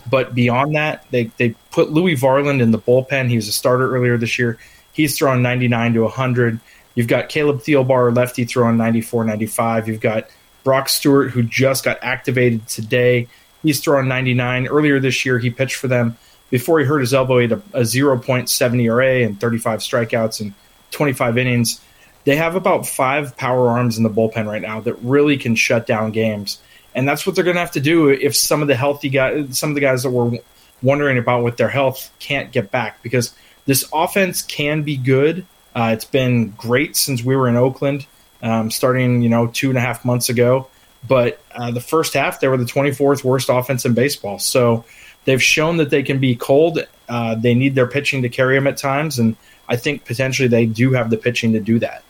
But 0.09 0.35
beyond 0.35 0.75
that, 0.75 1.07
they, 1.11 1.25
they 1.39 1.55
put 1.71 1.91
Louis 1.91 2.17
Varland 2.17 2.61
in 2.61 2.71
the 2.71 2.79
bullpen. 2.79 3.29
He 3.29 3.37
was 3.37 3.49
a 3.49 3.53
starter 3.53 3.95
earlier 3.95 4.19
this 4.19 4.39
year. 4.39 4.59
He's 4.93 5.17
throwing 5.17 5.43
99 5.43 5.95
to 5.95 6.01
100. 6.03 6.61
You've 6.95 7.09
got 7.09 7.29
Caleb 7.29 7.61
Thielbar, 7.61 8.15
lefty, 8.15 8.45
throwing 8.45 8.77
94, 8.77 9.25
95. 9.25 9.89
You've 9.89 10.01
got 10.01 10.29
Brock 10.63 10.89
Stewart, 10.89 11.31
who 11.31 11.43
just 11.43 11.85
got 11.85 11.99
activated 12.03 12.67
today. 12.69 13.29
He's 13.63 13.81
throwing 13.81 14.09
99. 14.09 14.69
Earlier 14.69 15.01
this 15.01 15.25
year, 15.25 15.39
he 15.39 15.51
pitched 15.51 15.77
for 15.77 15.89
them 15.89 16.17
before 16.55 16.79
he 16.79 16.85
hurt 16.85 17.01
his 17.01 17.13
elbow, 17.13 17.39
he 17.39 17.49
had 17.49 17.53
a, 17.53 17.79
a 17.79 17.81
0.7 17.81 18.83
ERA 18.83 19.27
and 19.27 19.41
35 19.41 19.81
strikeouts 19.81 20.41
and 20.41 20.55
25 20.93 21.37
innings. 21.37 21.81
They 22.25 22.37
have 22.37 22.55
about 22.55 22.87
five 22.87 23.37
power 23.37 23.69
arms 23.69 23.99
in 23.99 24.05
the 24.05 24.09
bullpen 24.09 24.47
right 24.47 24.63
now 24.63 24.81
that 24.83 24.95
really 25.03 25.37
can 25.37 25.57
shut 25.57 25.85
down 25.85 26.13
games, 26.13 26.61
and 26.95 27.09
that's 27.09 27.27
what 27.27 27.35
they're 27.35 27.45
going 27.45 27.57
to 27.57 27.61
have 27.61 27.73
to 27.73 27.81
do 27.81 28.09
if 28.09 28.37
some 28.37 28.63
of 28.63 28.69
the 28.69 28.77
healthy 28.77 29.09
guys, 29.09 29.59
some 29.59 29.71
of 29.71 29.75
the 29.75 29.81
guys 29.81 30.03
that 30.03 30.11
were 30.11 30.39
wondering 30.83 31.19
about 31.19 31.43
with 31.43 31.57
their 31.57 31.69
health 31.69 32.11
can't 32.19 32.53
get 32.53 32.71
back 32.71 33.03
because 33.03 33.35
this 33.67 33.89
offense 33.93 34.43
can 34.43 34.83
be 34.83 34.97
good. 34.97 35.47
Uh, 35.75 35.91
it's 35.93 36.05
been 36.05 36.51
great 36.51 36.97
since 36.97 37.25
we 37.25 37.35
were 37.35 37.49
in 37.49 37.57
Oakland, 37.57 38.07
um, 38.43 38.71
starting 38.71 39.23
you 39.23 39.29
know 39.29 39.49
two 39.49 39.69
and 39.71 39.79
a 39.79 39.81
half 39.81 40.05
months 40.05 40.29
ago. 40.29 40.69
But 41.07 41.41
uh, 41.55 41.71
the 41.71 41.81
first 41.81 42.15
half, 42.15 42.41
they 42.41 42.49
were 42.49 42.57
the 42.57 42.65
24th 42.65 43.25
worst 43.25 43.51
offense 43.51 43.85
in 43.85 43.93
baseball. 43.93 44.39
So 44.39 44.85
they've 45.27 45.43
shown 45.43 45.77
that 45.77 45.91
they 45.91 46.03
can 46.03 46.19
be 46.19 46.35
cold. 46.35 46.79
Uh, 47.09 47.35
they 47.35 47.55
need 47.55 47.75
their 47.75 47.87
pitching 47.87 48.23
to 48.23 48.31
carry 48.31 48.55
them 48.55 48.67
at 48.67 48.79
times, 48.79 49.19
and 49.19 49.37
I 49.69 49.77
think 49.77 50.05
potentially 50.05 50.49
they 50.49 50.65
do 50.65 50.93
have 50.93 51.11
the 51.11 51.19
pitching 51.19 51.53
to 51.53 51.61
do 51.61 51.79
that. 51.81 52.05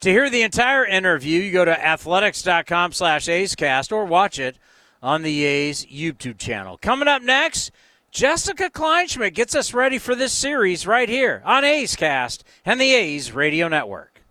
To 0.00 0.10
hear 0.10 0.30
the 0.30 0.42
entire 0.42 0.84
interview, 0.84 1.40
you 1.40 1.50
go 1.50 1.64
to 1.64 1.86
athletics.com 1.86 2.92
slash 2.92 3.26
acecast 3.26 3.90
or 3.90 4.04
watch 4.04 4.38
it 4.38 4.56
on 5.02 5.22
the 5.22 5.44
A's 5.44 5.86
YouTube 5.86 6.38
channel. 6.38 6.78
Coming 6.78 7.08
up 7.08 7.22
next, 7.22 7.72
Jessica 8.12 8.70
Kleinschmidt 8.70 9.34
gets 9.34 9.56
us 9.56 9.74
ready 9.74 9.98
for 9.98 10.14
this 10.14 10.32
series 10.32 10.86
right 10.86 11.08
here 11.08 11.42
on 11.44 11.64
A's 11.64 11.96
Cast 11.96 12.44
and 12.64 12.80
the 12.80 12.94
A's 12.94 13.32
Radio 13.32 13.66
Network. 13.66 14.22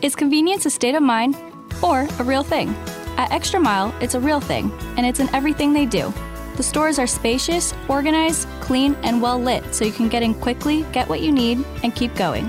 Is 0.00 0.14
convenience 0.14 0.64
a 0.64 0.70
state 0.70 0.94
of 0.94 1.02
mind 1.02 1.36
or 1.82 2.06
a 2.20 2.24
real 2.24 2.44
thing? 2.44 2.68
At 3.16 3.32
Extra 3.32 3.58
Mile, 3.58 3.92
it's 4.00 4.14
a 4.14 4.20
real 4.20 4.40
thing, 4.40 4.70
and 4.96 5.04
it's 5.04 5.18
in 5.18 5.28
everything 5.34 5.72
they 5.72 5.86
do. 5.86 6.14
The 6.56 6.62
stores 6.62 7.00
are 7.00 7.06
spacious, 7.08 7.74
organized, 7.88 8.46
clean, 8.60 8.94
and 9.02 9.20
well 9.20 9.40
lit 9.40 9.74
so 9.74 9.84
you 9.84 9.92
can 9.92 10.08
get 10.08 10.22
in 10.22 10.34
quickly, 10.34 10.84
get 10.92 11.08
what 11.08 11.20
you 11.20 11.32
need, 11.32 11.64
and 11.82 11.94
keep 11.96 12.14
going. 12.14 12.48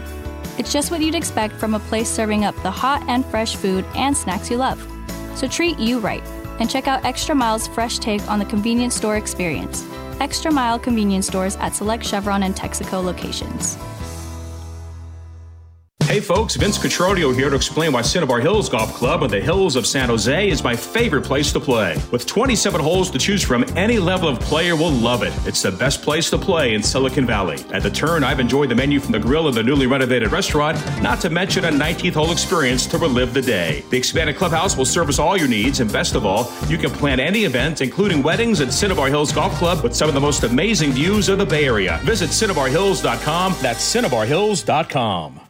It's 0.59 0.73
just 0.73 0.91
what 0.91 0.99
you'd 0.99 1.15
expect 1.15 1.55
from 1.55 1.73
a 1.73 1.79
place 1.79 2.09
serving 2.09 2.43
up 2.43 2.53
the 2.63 2.69
hot 2.69 3.01
and 3.07 3.25
fresh 3.27 3.55
food 3.55 3.85
and 3.95 4.15
snacks 4.15 4.51
you 4.51 4.57
love. 4.57 4.85
So 5.35 5.47
treat 5.47 5.79
you 5.79 5.99
right 5.99 6.21
and 6.59 6.69
check 6.69 6.85
out 6.85 7.05
Extra 7.05 7.33
Mile's 7.33 7.69
fresh 7.69 7.97
take 7.97 8.29
on 8.29 8.39
the 8.39 8.45
convenience 8.45 8.93
store 8.93 9.15
experience. 9.15 9.87
Extra 10.19 10.51
Mile 10.51 10.77
convenience 10.77 11.27
stores 11.27 11.55
at 11.55 11.73
select 11.73 12.05
Chevron 12.05 12.43
and 12.43 12.53
Texaco 12.53 13.01
locations. 13.01 13.77
Hey 16.09 16.21
folks, 16.21 16.55
Vince 16.55 16.79
Cotroneo 16.79 17.35
here 17.35 17.51
to 17.51 17.55
explain 17.55 17.93
why 17.93 18.01
Cinnabar 18.01 18.39
Hills 18.39 18.67
Golf 18.67 18.95
Club 18.95 19.21
on 19.21 19.29
the 19.29 19.39
hills 19.39 19.75
of 19.75 19.85
San 19.85 20.09
Jose 20.09 20.49
is 20.49 20.63
my 20.63 20.75
favorite 20.75 21.23
place 21.23 21.53
to 21.53 21.59
play. 21.59 22.01
With 22.11 22.25
27 22.25 22.81
holes 22.81 23.11
to 23.11 23.19
choose 23.19 23.43
from, 23.43 23.63
any 23.77 23.99
level 23.99 24.27
of 24.27 24.39
player 24.39 24.75
will 24.75 24.89
love 24.89 25.21
it. 25.21 25.31
It's 25.45 25.61
the 25.61 25.71
best 25.71 26.01
place 26.01 26.31
to 26.31 26.39
play 26.39 26.73
in 26.73 26.81
Silicon 26.81 27.27
Valley. 27.27 27.63
At 27.71 27.83
the 27.83 27.91
turn, 27.91 28.23
I've 28.23 28.39
enjoyed 28.39 28.69
the 28.69 28.75
menu 28.75 28.99
from 28.99 29.11
the 29.11 29.19
grill 29.19 29.45
of 29.45 29.53
the 29.53 29.61
newly 29.61 29.85
renovated 29.85 30.31
restaurant, 30.31 30.79
not 30.99 31.21
to 31.21 31.29
mention 31.29 31.65
a 31.65 31.69
19th 31.69 32.15
hole 32.15 32.31
experience 32.31 32.87
to 32.87 32.97
relive 32.97 33.35
the 33.35 33.43
day. 33.43 33.83
The 33.91 33.97
expanded 33.97 34.35
clubhouse 34.35 34.75
will 34.75 34.85
service 34.85 35.19
all 35.19 35.37
your 35.37 35.47
needs, 35.47 35.79
and 35.79 35.93
best 35.93 36.15
of 36.15 36.25
all, 36.25 36.51
you 36.67 36.79
can 36.79 36.89
plan 36.89 37.19
any 37.19 37.45
event, 37.45 37.81
including 37.81 38.23
weddings 38.23 38.61
at 38.61 38.73
Cinnabar 38.73 39.09
Hills 39.09 39.31
Golf 39.31 39.53
Club 39.59 39.83
with 39.83 39.95
some 39.95 40.09
of 40.09 40.15
the 40.15 40.21
most 40.21 40.41
amazing 40.41 40.91
views 40.91 41.29
of 41.29 41.37
the 41.37 41.45
Bay 41.45 41.65
Area. 41.65 41.99
Visit 42.01 42.31
CinnabarHills.com. 42.31 43.55
That's 43.61 43.95
CinnabarHills.com. 43.95 45.48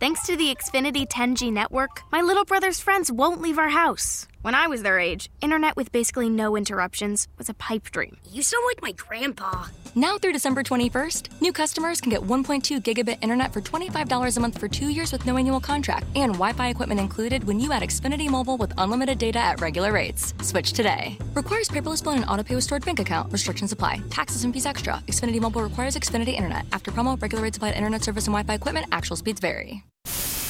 Thanks 0.00 0.22
to 0.22 0.34
the 0.34 0.54
Xfinity 0.54 1.06
10G 1.06 1.52
network, 1.52 2.04
my 2.10 2.22
little 2.22 2.46
brother's 2.46 2.80
friends 2.80 3.12
won't 3.12 3.42
leave 3.42 3.58
our 3.58 3.68
house. 3.68 4.26
When 4.42 4.54
I 4.54 4.68
was 4.68 4.80
their 4.82 4.98
age, 4.98 5.28
internet 5.42 5.76
with 5.76 5.92
basically 5.92 6.30
no 6.30 6.56
interruptions 6.56 7.28
was 7.36 7.50
a 7.50 7.54
pipe 7.54 7.90
dream. 7.90 8.16
You 8.32 8.42
sound 8.42 8.64
like 8.66 8.80
my 8.80 8.92
grandpa. 8.92 9.66
Now 9.94 10.16
through 10.16 10.32
December 10.32 10.62
21st, 10.62 11.42
new 11.42 11.52
customers 11.52 12.00
can 12.00 12.08
get 12.08 12.22
1.2 12.22 12.80
gigabit 12.82 13.18
internet 13.20 13.52
for 13.52 13.60
$25 13.60 14.36
a 14.36 14.40
month 14.40 14.56
for 14.56 14.66
two 14.66 14.88
years 14.88 15.12
with 15.12 15.26
no 15.26 15.36
annual 15.36 15.60
contract 15.60 16.06
and 16.16 16.32
Wi 16.32 16.54
Fi 16.54 16.68
equipment 16.68 17.00
included 17.00 17.44
when 17.44 17.60
you 17.60 17.70
add 17.70 17.82
Xfinity 17.82 18.30
Mobile 18.30 18.56
with 18.56 18.72
unlimited 18.78 19.18
data 19.18 19.40
at 19.40 19.60
regular 19.60 19.92
rates. 19.92 20.32
Switch 20.40 20.72
today. 20.72 21.18
Requires 21.34 21.68
paperless 21.68 22.02
bill 22.02 22.12
and 22.12 22.24
autopay 22.24 22.54
with 22.54 22.64
stored 22.64 22.86
bank 22.86 22.98
account. 22.98 23.30
Restrictions 23.30 23.72
apply. 23.72 24.00
Taxes 24.08 24.44
and 24.44 24.54
fees 24.54 24.64
extra. 24.64 25.02
Xfinity 25.06 25.38
Mobile 25.38 25.62
requires 25.62 25.96
Xfinity 25.96 26.32
Internet. 26.32 26.64
After 26.72 26.90
promo, 26.90 27.20
regular 27.20 27.42
rates 27.42 27.58
applied 27.58 27.74
internet 27.74 28.02
service 28.02 28.26
and 28.26 28.32
Wi 28.32 28.44
Fi 28.44 28.54
equipment. 28.54 28.86
Actual 28.90 29.16
speeds 29.16 29.38
vary. 29.38 29.84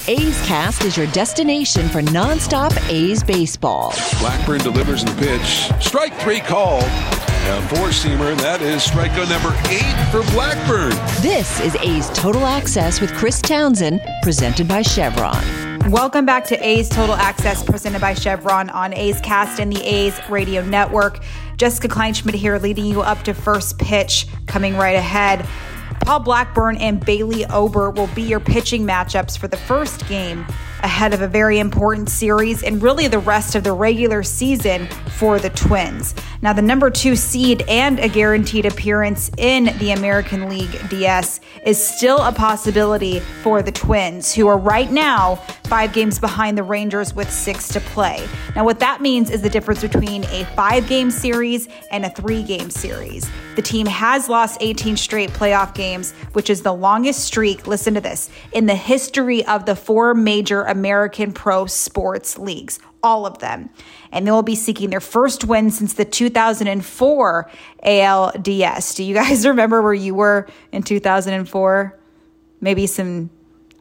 A's 0.09 0.41
Cast 0.47 0.85
is 0.85 0.97
your 0.97 1.07
destination 1.09 1.87
for 1.91 2.01
nonstop 2.01 2.75
A's 2.89 3.23
baseball. 3.23 3.95
Blackburn 4.19 4.61
delivers 4.61 5.05
the 5.05 5.13
pitch. 5.17 5.71
Strike 5.85 6.15
three 6.21 6.41
called. 6.41 6.85
A 6.85 7.63
four 7.69 7.89
seamer. 7.89 8.37
That 8.39 8.63
is 8.63 8.83
strikeout 8.83 9.29
number 9.29 9.55
eight 9.69 10.11
for 10.11 10.23
Blackburn. 10.33 10.91
This 11.23 11.61
is 11.61 11.77
A's 11.77 12.09
Total 12.11 12.47
Access 12.47 13.01
with 13.01 13.13
Chris 13.15 13.43
Townsend, 13.43 14.01
presented 14.23 14.67
by 14.67 14.81
Chevron. 14.81 15.91
Welcome 15.91 16.25
back 16.25 16.47
to 16.47 16.67
A's 16.67 16.89
Total 16.89 17.15
Access, 17.15 17.63
presented 17.63 18.01
by 18.01 18.15
Chevron 18.15 18.71
on 18.71 18.95
A's 18.95 19.21
Cast 19.21 19.61
and 19.61 19.71
the 19.71 19.83
A's 19.83 20.19
Radio 20.31 20.65
Network. 20.65 21.21
Jessica 21.57 21.89
Kleinschmidt 21.89 22.35
here, 22.35 22.59
leading 22.59 22.87
you 22.87 23.03
up 23.03 23.23
to 23.25 23.35
first 23.35 23.79
pitch 23.79 24.27
coming 24.47 24.77
right 24.77 24.97
ahead. 24.97 25.47
Paul 26.01 26.21
Blackburn 26.21 26.77
and 26.79 27.05
Bailey 27.05 27.47
Ober 27.47 27.91
will 27.91 28.09
be 28.09 28.23
your 28.23 28.41
pitching 28.41 28.85
matchups 28.85 29.39
for 29.39 29.49
the 29.49 29.57
first 29.57 30.07
game 30.09 30.47
ahead 30.83 31.15
of 31.15 31.23
a 31.23 31.29
very 31.29 31.59
important 31.59 32.09
series 32.09 32.63
and 32.63 32.83
really 32.83 33.09
the 33.09 33.19
rest 33.19 33.55
of 33.55 33.65
the 33.65 33.73
regular 33.73 34.23
season 34.23 34.87
for 35.17 35.39
the 35.39 35.51
Twins. 35.51 36.15
Now, 36.43 36.53
the 36.53 36.63
number 36.63 36.91
two 36.91 37.17
seed 37.17 37.65
and 37.69 37.99
a 37.99 38.09
guaranteed 38.09 38.65
appearance 38.65 39.31
in 39.37 39.77
the 39.79 39.91
American 39.91 40.49
League 40.49 40.89
DS 40.89 41.41
is 41.67 41.83
still 41.83 42.19
a 42.19 42.33
possibility 42.33 43.21
for 43.43 43.63
the 43.63 43.73
Twins, 43.73 44.35
who 44.35 44.47
are 44.49 44.57
right 44.59 44.91
now 44.91 45.37
five 45.65 45.93
games 45.93 46.19
behind 46.19 46.57
the 46.57 46.63
Rangers 46.63 47.15
with 47.15 47.31
six 47.31 47.69
to 47.69 47.81
play. 47.81 48.27
Now, 48.57 48.65
what 48.65 48.81
that 48.81 49.01
means 49.01 49.31
is 49.31 49.43
the 49.43 49.51
difference 49.51 49.83
between 49.83 50.25
a 50.25 50.45
five 50.57 50.89
game 50.89 51.11
series 51.11 51.69
and 51.91 52.05
a 52.05 52.11
three 52.11 52.43
game 52.43 52.71
series. 52.71 53.31
The 53.57 53.63
team 53.63 53.87
has 53.87 54.29
lost 54.29 54.59
18 54.61 54.97
straight 54.97 55.31
playoff 55.31 55.75
games, 55.75 56.13
which 56.33 56.49
is 56.49 56.63
the 56.63 56.73
longest 56.73 57.21
streak, 57.25 57.67
listen 57.67 57.95
to 57.95 58.01
this, 58.01 58.31
in 58.53 58.67
the 58.67 58.75
history 58.75 59.45
of 59.47 59.67
the 59.67 59.77
four 59.77 60.15
major 60.15 60.63
American 60.71 61.33
pro 61.33 61.67
sports 61.67 62.39
leagues, 62.39 62.79
all 63.03 63.27
of 63.27 63.39
them. 63.39 63.71
And 64.13 64.27
they 64.27 64.31
will 64.31 64.43
be 64.43 64.55
seeking 64.55 64.91
their 64.91 65.01
first 65.01 65.45
win 65.45 65.71
since 65.71 65.95
the 65.95 66.05
2004 66.05 67.51
ALDS. 67.85 68.95
Do 68.95 69.03
you 69.03 69.15
guys 69.15 69.47
remember 69.47 69.83
where 69.83 69.95
you 69.95 70.15
were 70.15 70.49
in 70.73 70.83
2004? 70.83 71.99
Maybe 72.61 72.87
some 72.87 73.31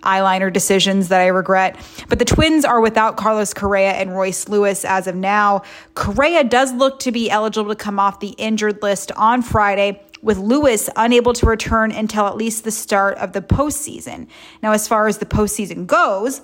eyeliner 0.01 0.51
decisions 0.51 1.09
that 1.09 1.21
I 1.21 1.27
regret. 1.27 1.77
But 2.07 2.19
the 2.19 2.25
Twins 2.25 2.65
are 2.65 2.81
without 2.81 3.17
Carlos 3.17 3.53
Correa 3.53 3.91
and 3.91 4.15
Royce 4.15 4.47
Lewis 4.47 4.85
as 4.85 5.07
of 5.07 5.15
now. 5.15 5.63
Correa 5.93 6.43
does 6.43 6.73
look 6.73 6.99
to 6.99 7.11
be 7.11 7.29
eligible 7.29 7.69
to 7.69 7.75
come 7.75 7.99
off 7.99 8.19
the 8.19 8.29
injured 8.37 8.81
list 8.81 9.11
on 9.13 9.41
Friday. 9.41 10.01
With 10.21 10.37
Lewis 10.37 10.89
unable 10.97 11.31
to 11.31 11.45
return 11.45 11.91
until 11.91 12.27
at 12.27 12.35
least 12.35 12.65
the 12.65 12.71
start 12.71 13.17
of 13.19 13.31
the 13.31 13.41
postseason. 13.41 14.27
Now, 14.61 14.73
as 14.73 14.85
far 14.85 15.07
as 15.07 15.19
the 15.19 15.25
postseason 15.25 15.87
goes, 15.87 16.41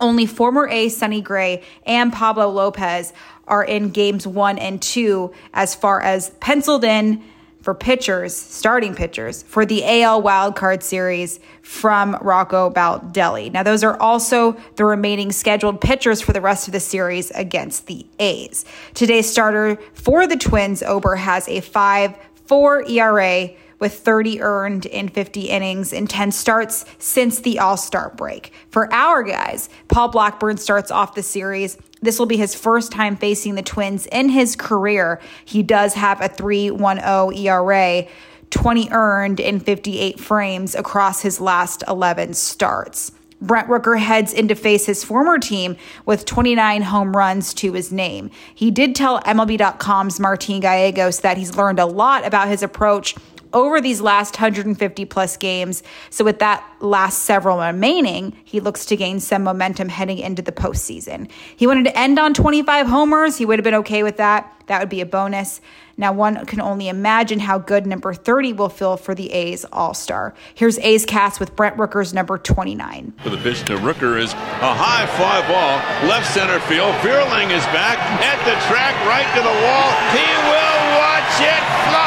only 0.00 0.26
former 0.26 0.68
A 0.68 0.88
Sonny 0.88 1.20
Gray 1.20 1.62
and 1.84 2.12
Pablo 2.12 2.48
Lopez 2.48 3.12
are 3.46 3.64
in 3.64 3.90
games 3.90 4.26
one 4.26 4.58
and 4.58 4.80
two 4.80 5.32
as 5.52 5.74
far 5.74 6.00
as 6.00 6.30
penciled 6.40 6.84
in 6.84 7.22
for 7.62 7.74
pitchers, 7.74 8.34
starting 8.34 8.94
pitchers 8.94 9.42
for 9.42 9.66
the 9.66 9.84
AL 9.84 10.22
wildcard 10.22 10.82
series 10.82 11.40
from 11.62 12.16
Rocco 12.22 12.70
Baldelli. 12.70 13.52
Now, 13.52 13.62
those 13.62 13.84
are 13.84 14.00
also 14.00 14.56
the 14.76 14.84
remaining 14.84 15.30
scheduled 15.30 15.80
pitchers 15.80 16.20
for 16.20 16.32
the 16.32 16.40
rest 16.40 16.68
of 16.68 16.72
the 16.72 16.80
series 16.80 17.30
against 17.32 17.86
the 17.86 18.06
A's. 18.18 18.64
Today's 18.94 19.30
starter 19.30 19.78
for 19.92 20.26
the 20.26 20.36
Twins, 20.36 20.82
Ober, 20.82 21.16
has 21.16 21.48
a 21.48 21.60
5 21.60 22.16
4 22.46 22.88
ERA 22.88 23.50
with 23.80 23.94
30 23.94 24.40
earned 24.40 24.86
in 24.86 25.08
50 25.08 25.42
innings 25.48 25.92
in 25.92 26.06
10 26.06 26.30
starts 26.30 26.84
since 26.98 27.40
the 27.40 27.58
All 27.58 27.76
Star 27.76 28.12
break. 28.14 28.52
For 28.70 28.92
our 28.92 29.22
guys, 29.22 29.68
Paul 29.88 30.08
Blackburn 30.08 30.58
starts 30.58 30.90
off 30.90 31.14
the 31.14 31.22
series. 31.22 31.76
This 32.02 32.18
will 32.18 32.26
be 32.26 32.36
his 32.36 32.54
first 32.54 32.92
time 32.92 33.16
facing 33.16 33.56
the 33.56 33.62
Twins 33.62 34.06
in 34.06 34.28
his 34.28 34.54
career. 34.54 35.20
He 35.44 35.62
does 35.62 35.94
have 35.94 36.20
a 36.20 36.28
3.10 36.28 37.36
ERA. 37.36 38.06
20 38.50 38.88
earned 38.90 39.40
in 39.40 39.60
58 39.60 40.18
frames 40.18 40.74
across 40.74 41.22
his 41.22 41.40
last 41.40 41.84
11 41.86 42.34
starts. 42.34 43.12
Brent 43.40 43.68
Rooker 43.68 43.98
heads 43.98 44.34
in 44.34 44.48
to 44.48 44.54
face 44.54 44.84
his 44.86 45.02
former 45.02 45.38
team 45.38 45.76
with 46.04 46.26
29 46.26 46.82
home 46.82 47.16
runs 47.16 47.54
to 47.54 47.72
his 47.72 47.90
name. 47.90 48.30
He 48.54 48.70
did 48.70 48.94
tell 48.94 49.20
MLB.com's 49.20 50.20
Martin 50.20 50.60
Gallegos 50.60 51.20
that 51.20 51.38
he's 51.38 51.56
learned 51.56 51.78
a 51.78 51.86
lot 51.86 52.26
about 52.26 52.48
his 52.48 52.62
approach 52.62 53.14
over 53.52 53.80
these 53.80 54.00
last 54.00 54.34
150 54.34 55.04
plus 55.06 55.36
games. 55.36 55.82
So, 56.10 56.24
with 56.24 56.38
that 56.40 56.64
last 56.80 57.24
several 57.24 57.58
remaining, 57.58 58.36
he 58.44 58.60
looks 58.60 58.86
to 58.86 58.96
gain 58.96 59.20
some 59.20 59.44
momentum 59.44 59.88
heading 59.88 60.18
into 60.18 60.42
the 60.42 60.52
postseason. 60.52 61.30
He 61.56 61.66
wanted 61.66 61.84
to 61.84 61.98
end 61.98 62.18
on 62.18 62.34
25 62.34 62.86
homers. 62.86 63.36
He 63.36 63.44
would 63.44 63.58
have 63.58 63.64
been 63.64 63.74
okay 63.74 64.02
with 64.02 64.16
that. 64.18 64.52
That 64.66 64.80
would 64.80 64.88
be 64.88 65.00
a 65.00 65.06
bonus. 65.06 65.60
Now, 65.96 66.12
one 66.12 66.46
can 66.46 66.62
only 66.62 66.88
imagine 66.88 67.40
how 67.40 67.58
good 67.58 67.86
number 67.86 68.14
30 68.14 68.54
will 68.54 68.70
feel 68.70 68.96
for 68.96 69.14
the 69.14 69.30
A's 69.32 69.66
All 69.70 69.92
Star. 69.92 70.32
Here's 70.54 70.78
A's 70.78 71.04
cast 71.04 71.40
with 71.40 71.54
Brent 71.56 71.76
Rooker's 71.76 72.14
number 72.14 72.38
29. 72.38 73.12
For 73.22 73.28
the 73.28 73.36
pitch 73.36 73.60
to 73.64 73.76
Rooker 73.76 74.18
is 74.18 74.32
a 74.32 74.72
high 74.72 75.06
fly 75.18 75.46
ball, 75.46 76.08
left 76.08 76.32
center 76.32 76.58
field. 76.60 76.94
Vierling 77.02 77.50
is 77.50 77.64
back 77.66 77.98
at 77.98 78.38
the 78.46 78.56
track, 78.72 78.94
right 79.04 79.28
to 79.36 79.42
the 79.42 79.56
wall. 79.60 79.90
He 80.16 80.24
will 80.48 80.80
watch 80.96 81.40
it 81.42 81.90
fly. 81.90 81.99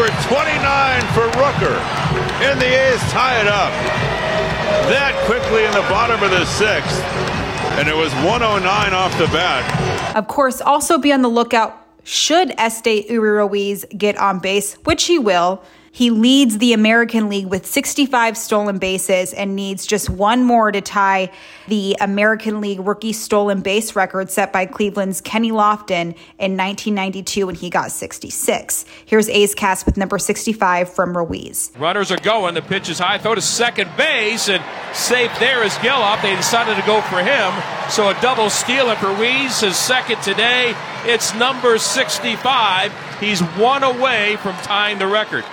Number 0.00 0.22
29 0.22 1.00
for 1.12 1.28
Rooker. 1.36 1.76
And 2.40 2.58
the 2.58 2.64
A's 2.64 3.00
tie 3.12 3.38
it 3.38 3.46
up. 3.46 3.70
That 4.88 5.12
quickly 5.26 5.66
in 5.66 5.72
the 5.72 5.86
bottom 5.90 6.22
of 6.22 6.30
the 6.30 6.46
sixth 6.46 7.04
and 7.76 7.86
it 7.86 7.94
was 7.94 8.10
109 8.24 8.64
off 8.94 9.18
the 9.18 9.26
bat. 9.26 10.16
Of 10.16 10.26
course, 10.26 10.62
also 10.62 10.96
be 10.96 11.12
on 11.12 11.20
the 11.20 11.28
lookout 11.28 11.76
should 12.02 12.48
Esteury 12.56 13.18
Ruiz 13.18 13.84
get 13.94 14.16
on 14.16 14.38
base, 14.38 14.72
which 14.84 15.04
he 15.04 15.18
will. 15.18 15.62
He 15.92 16.10
leads 16.10 16.58
the 16.58 16.72
American 16.72 17.28
League 17.28 17.46
with 17.46 17.66
65 17.66 18.36
stolen 18.36 18.78
bases 18.78 19.32
and 19.32 19.56
needs 19.56 19.84
just 19.84 20.08
one 20.08 20.44
more 20.44 20.70
to 20.70 20.80
tie 20.80 21.32
the 21.66 21.96
American 22.00 22.60
League 22.60 22.78
rookie 22.78 23.12
stolen 23.12 23.60
base 23.60 23.96
record 23.96 24.30
set 24.30 24.52
by 24.52 24.66
Cleveland's 24.66 25.20
Kenny 25.20 25.50
Lofton 25.50 26.14
in 26.38 26.56
1992 26.56 27.44
when 27.46 27.56
he 27.56 27.70
got 27.70 27.90
66. 27.90 28.84
Here's 29.04 29.28
A's 29.28 29.52
cast 29.56 29.84
with 29.84 29.96
number 29.96 30.18
65 30.18 30.94
from 30.94 31.16
Ruiz. 31.16 31.72
Runners 31.76 32.12
are 32.12 32.18
going. 32.18 32.54
The 32.54 32.62
pitch 32.62 32.88
is 32.88 33.00
high. 33.00 33.18
Throw 33.18 33.34
to 33.34 33.40
second 33.40 33.90
base 33.96 34.48
and 34.48 34.62
safe 34.94 35.36
there 35.40 35.64
is 35.64 35.72
Gelof. 35.74 36.22
They 36.22 36.36
decided 36.36 36.76
to 36.76 36.86
go 36.86 37.00
for 37.00 37.18
him. 37.18 37.52
So 37.90 38.08
a 38.08 38.14
double 38.22 38.48
steal 38.48 38.88
and 38.90 39.02
Ruiz 39.02 39.64
is 39.64 39.76
second 39.76 40.22
today. 40.22 40.72
It's 41.04 41.34
number 41.34 41.78
65. 41.78 43.18
He's 43.18 43.40
one 43.40 43.82
away 43.82 44.36
from 44.36 44.54
tying 44.58 44.98
the 44.98 45.08
record. 45.08 45.44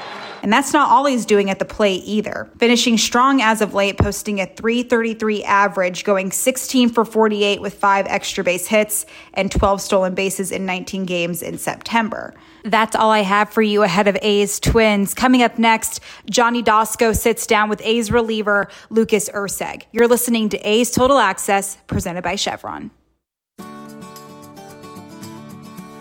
And 0.48 0.54
that's 0.54 0.72
not 0.72 0.90
all 0.90 1.06
he's 1.06 1.26
doing 1.26 1.50
at 1.50 1.60
the 1.60 1.66
plate 1.66 2.04
either. 2.06 2.50
Finishing 2.58 2.98
strong 2.98 3.42
as 3.42 3.62
of 3.62 3.74
late, 3.74 3.98
posting 3.98 4.40
a 4.40 4.46
333 4.46 5.44
average, 5.44 6.06
going 6.06 6.32
16 6.32 6.88
for 6.88 7.04
48 7.04 7.60
with 7.60 7.74
five 7.74 8.06
extra 8.08 8.46
base 8.46 8.66
hits 8.66 9.06
and 9.34 9.52
12 9.52 9.82
stolen 9.82 10.16
bases 10.16 10.54
in 10.54 10.66
19 10.66 11.04
games 11.04 11.44
in 11.44 11.58
September. 11.58 12.34
That's 12.64 12.96
all 12.96 13.12
I 13.12 13.24
have 13.24 13.50
for 13.50 13.62
you 13.62 13.84
ahead 13.84 14.08
of 14.08 14.18
A's 14.22 14.58
Twins. 14.62 15.14
Coming 15.14 15.44
up 15.44 15.60
next, 15.60 16.00
Johnny 16.30 16.64
Doskow 16.64 17.14
sits 17.14 17.46
down 17.46 17.68
with 17.68 17.82
A's 17.84 18.10
reliever 18.10 18.70
Lucas 18.90 19.28
Erceg. 19.28 19.84
You're 19.92 20.08
listening 20.08 20.48
to 20.48 20.58
A's 20.60 20.92
Total 20.92 21.18
Access, 21.18 21.76
presented 21.88 22.24
by 22.24 22.38
Chevron. 22.38 22.92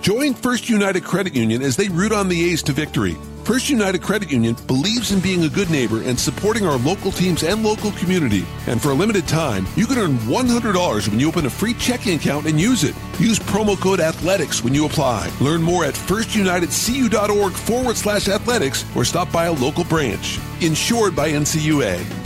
Join 0.02 0.34
First 0.34 0.68
United 0.68 1.02
Credit 1.02 1.34
Union 1.34 1.62
as 1.62 1.74
they 1.74 1.88
root 1.88 2.12
on 2.12 2.28
the 2.28 2.52
A's 2.52 2.62
to 2.62 2.72
victory. 2.72 3.16
First 3.46 3.70
United 3.70 4.02
Credit 4.02 4.28
Union 4.28 4.56
believes 4.66 5.12
in 5.12 5.20
being 5.20 5.44
a 5.44 5.48
good 5.48 5.70
neighbor 5.70 6.02
and 6.02 6.18
supporting 6.18 6.66
our 6.66 6.78
local 6.78 7.12
teams 7.12 7.44
and 7.44 7.62
local 7.62 7.92
community. 7.92 8.44
And 8.66 8.82
for 8.82 8.90
a 8.90 8.94
limited 8.94 9.28
time, 9.28 9.68
you 9.76 9.86
can 9.86 9.98
earn 9.98 10.18
$100 10.18 11.08
when 11.08 11.20
you 11.20 11.28
open 11.28 11.46
a 11.46 11.50
free 11.50 11.74
checking 11.74 12.16
account 12.16 12.46
and 12.46 12.60
use 12.60 12.82
it. 12.82 12.96
Use 13.20 13.38
promo 13.38 13.80
code 13.80 14.00
ATHLETICS 14.00 14.64
when 14.64 14.74
you 14.74 14.84
apply. 14.84 15.30
Learn 15.40 15.62
more 15.62 15.84
at 15.84 15.94
firstunitedcu.org 15.94 17.52
forward 17.52 17.96
slash 17.96 18.26
athletics 18.26 18.84
or 18.96 19.04
stop 19.04 19.30
by 19.30 19.44
a 19.44 19.52
local 19.52 19.84
branch. 19.84 20.40
Insured 20.60 21.14
by 21.14 21.30
NCUA. 21.30 22.25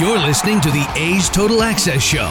You're 0.00 0.18
listening 0.18 0.62
to 0.62 0.70
the 0.70 0.90
A's 0.96 1.28
Total 1.28 1.62
Access 1.62 2.02
Show. 2.02 2.30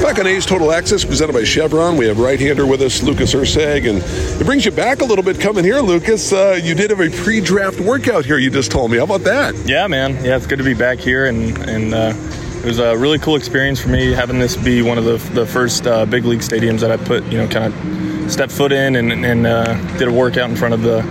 Back 0.00 0.20
on 0.20 0.28
A's 0.28 0.46
Total 0.46 0.70
Access, 0.70 1.04
presented 1.04 1.32
by 1.32 1.42
Chevron, 1.42 1.96
we 1.96 2.06
have 2.06 2.20
right-hander 2.20 2.66
with 2.66 2.80
us, 2.82 3.02
Lucas 3.02 3.34
Erceg, 3.34 3.90
and 3.90 3.98
it 4.40 4.44
brings 4.46 4.64
you 4.64 4.70
back 4.70 5.00
a 5.00 5.04
little 5.04 5.24
bit 5.24 5.40
coming 5.40 5.64
here, 5.64 5.80
Lucas. 5.80 6.32
Uh, 6.32 6.56
you 6.62 6.72
did 6.72 6.90
have 6.90 7.00
a 7.00 7.10
pre-draft 7.10 7.80
workout 7.80 8.24
here. 8.24 8.38
You 8.38 8.48
just 8.48 8.70
told 8.70 8.92
me. 8.92 8.98
How 8.98 9.02
about 9.02 9.22
that? 9.22 9.56
Yeah, 9.66 9.88
man. 9.88 10.24
Yeah, 10.24 10.36
it's 10.36 10.46
good 10.46 10.58
to 10.58 10.64
be 10.64 10.72
back 10.72 11.00
here, 11.00 11.26
and 11.26 11.58
and 11.68 11.94
uh, 11.94 12.14
it 12.58 12.64
was 12.64 12.78
a 12.78 12.96
really 12.96 13.18
cool 13.18 13.34
experience 13.34 13.80
for 13.80 13.88
me 13.88 14.12
having 14.12 14.38
this 14.38 14.54
be 14.54 14.80
one 14.80 14.96
of 14.96 15.04
the 15.04 15.16
the 15.32 15.46
first 15.46 15.88
uh, 15.88 16.06
big 16.06 16.24
league 16.24 16.42
stadiums 16.42 16.78
that 16.78 16.92
I 16.92 16.96
put 16.96 17.24
you 17.24 17.38
know 17.38 17.48
kind 17.48 17.74
of 17.74 18.30
stepped 18.30 18.52
foot 18.52 18.70
in 18.70 18.94
and 18.94 19.12
and 19.26 19.48
uh, 19.48 19.74
did 19.98 20.06
a 20.06 20.12
workout 20.12 20.48
in 20.48 20.54
front 20.54 20.74
of 20.74 20.82
the 20.82 21.02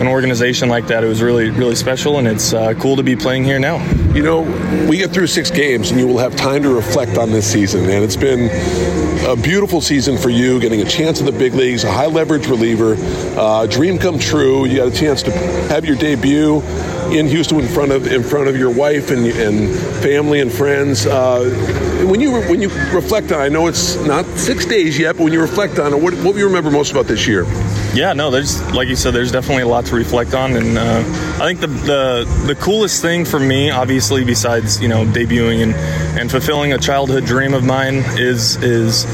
an 0.00 0.08
organization 0.08 0.68
like 0.68 0.86
that. 0.86 1.04
It 1.04 1.06
was 1.06 1.22
really, 1.22 1.50
really 1.50 1.74
special, 1.74 2.18
and 2.18 2.26
it's 2.26 2.54
uh, 2.54 2.74
cool 2.74 2.96
to 2.96 3.02
be 3.02 3.14
playing 3.14 3.44
here 3.44 3.58
now. 3.58 3.84
You 4.14 4.22
know, 4.22 4.40
we 4.88 4.96
get 4.96 5.10
through 5.10 5.26
six 5.26 5.50
games, 5.50 5.90
and 5.90 6.00
you 6.00 6.06
will 6.06 6.18
have 6.18 6.34
time 6.36 6.62
to 6.62 6.74
reflect 6.74 7.18
on 7.18 7.30
this 7.30 7.50
season. 7.50 7.82
And 7.88 8.02
it's 8.02 8.16
been 8.16 8.48
a 9.26 9.36
beautiful 9.36 9.80
season 9.80 10.16
for 10.16 10.30
you, 10.30 10.58
getting 10.58 10.80
a 10.80 10.84
chance 10.84 11.20
at 11.20 11.26
the 11.26 11.32
big 11.32 11.54
leagues, 11.54 11.84
a 11.84 11.92
high 11.92 12.06
leverage 12.06 12.46
reliever, 12.46 12.96
uh, 13.38 13.66
dream 13.66 13.98
come 13.98 14.18
true. 14.18 14.64
You 14.64 14.78
got 14.78 14.88
a 14.88 14.96
chance 14.96 15.22
to 15.24 15.30
have 15.68 15.84
your 15.84 15.96
debut 15.96 16.62
in 17.12 17.26
Houston 17.26 17.60
in 17.60 17.68
front 17.68 17.92
of 17.92 18.06
in 18.06 18.22
front 18.22 18.48
of 18.48 18.56
your 18.56 18.70
wife 18.70 19.10
and, 19.10 19.26
and 19.26 19.74
family 20.02 20.40
and 20.40 20.52
friends. 20.52 21.06
Uh, 21.06 21.44
when 22.08 22.20
you 22.20 22.40
when 22.42 22.60
you 22.60 22.68
reflect 22.92 23.32
on, 23.32 23.40
I 23.40 23.48
know 23.48 23.66
it's 23.66 23.96
not 24.06 24.24
six 24.38 24.64
days 24.64 24.98
yet, 24.98 25.16
but 25.16 25.24
when 25.24 25.32
you 25.32 25.40
reflect 25.40 25.78
on 25.78 25.92
it, 25.92 26.00
what, 26.00 26.14
what 26.14 26.32
do 26.32 26.38
you 26.38 26.46
remember 26.46 26.70
most 26.70 26.92
about 26.92 27.06
this 27.06 27.26
year? 27.26 27.44
Yeah, 27.92 28.12
no, 28.12 28.30
there's 28.30 28.62
like 28.72 28.88
you 28.88 28.96
said, 28.96 29.12
there's 29.12 29.32
definitely 29.32 29.64
a 29.64 29.68
lot 29.68 29.86
to 29.86 29.96
reflect 29.96 30.34
on, 30.34 30.56
and 30.56 30.78
uh, 30.78 31.02
I 31.40 31.46
think 31.46 31.60
the, 31.60 31.66
the 31.66 32.44
the 32.46 32.54
coolest 32.54 33.02
thing 33.02 33.24
for 33.24 33.40
me, 33.40 33.70
obviously, 33.70 34.24
besides 34.24 34.80
you 34.80 34.88
know 34.88 35.04
debuting 35.04 35.62
and 35.62 35.74
and 36.18 36.30
fulfilling 36.30 36.72
a 36.72 36.78
childhood 36.78 37.24
dream 37.24 37.54
of 37.54 37.64
mine, 37.64 38.04
is 38.18 38.56
is 38.62 39.04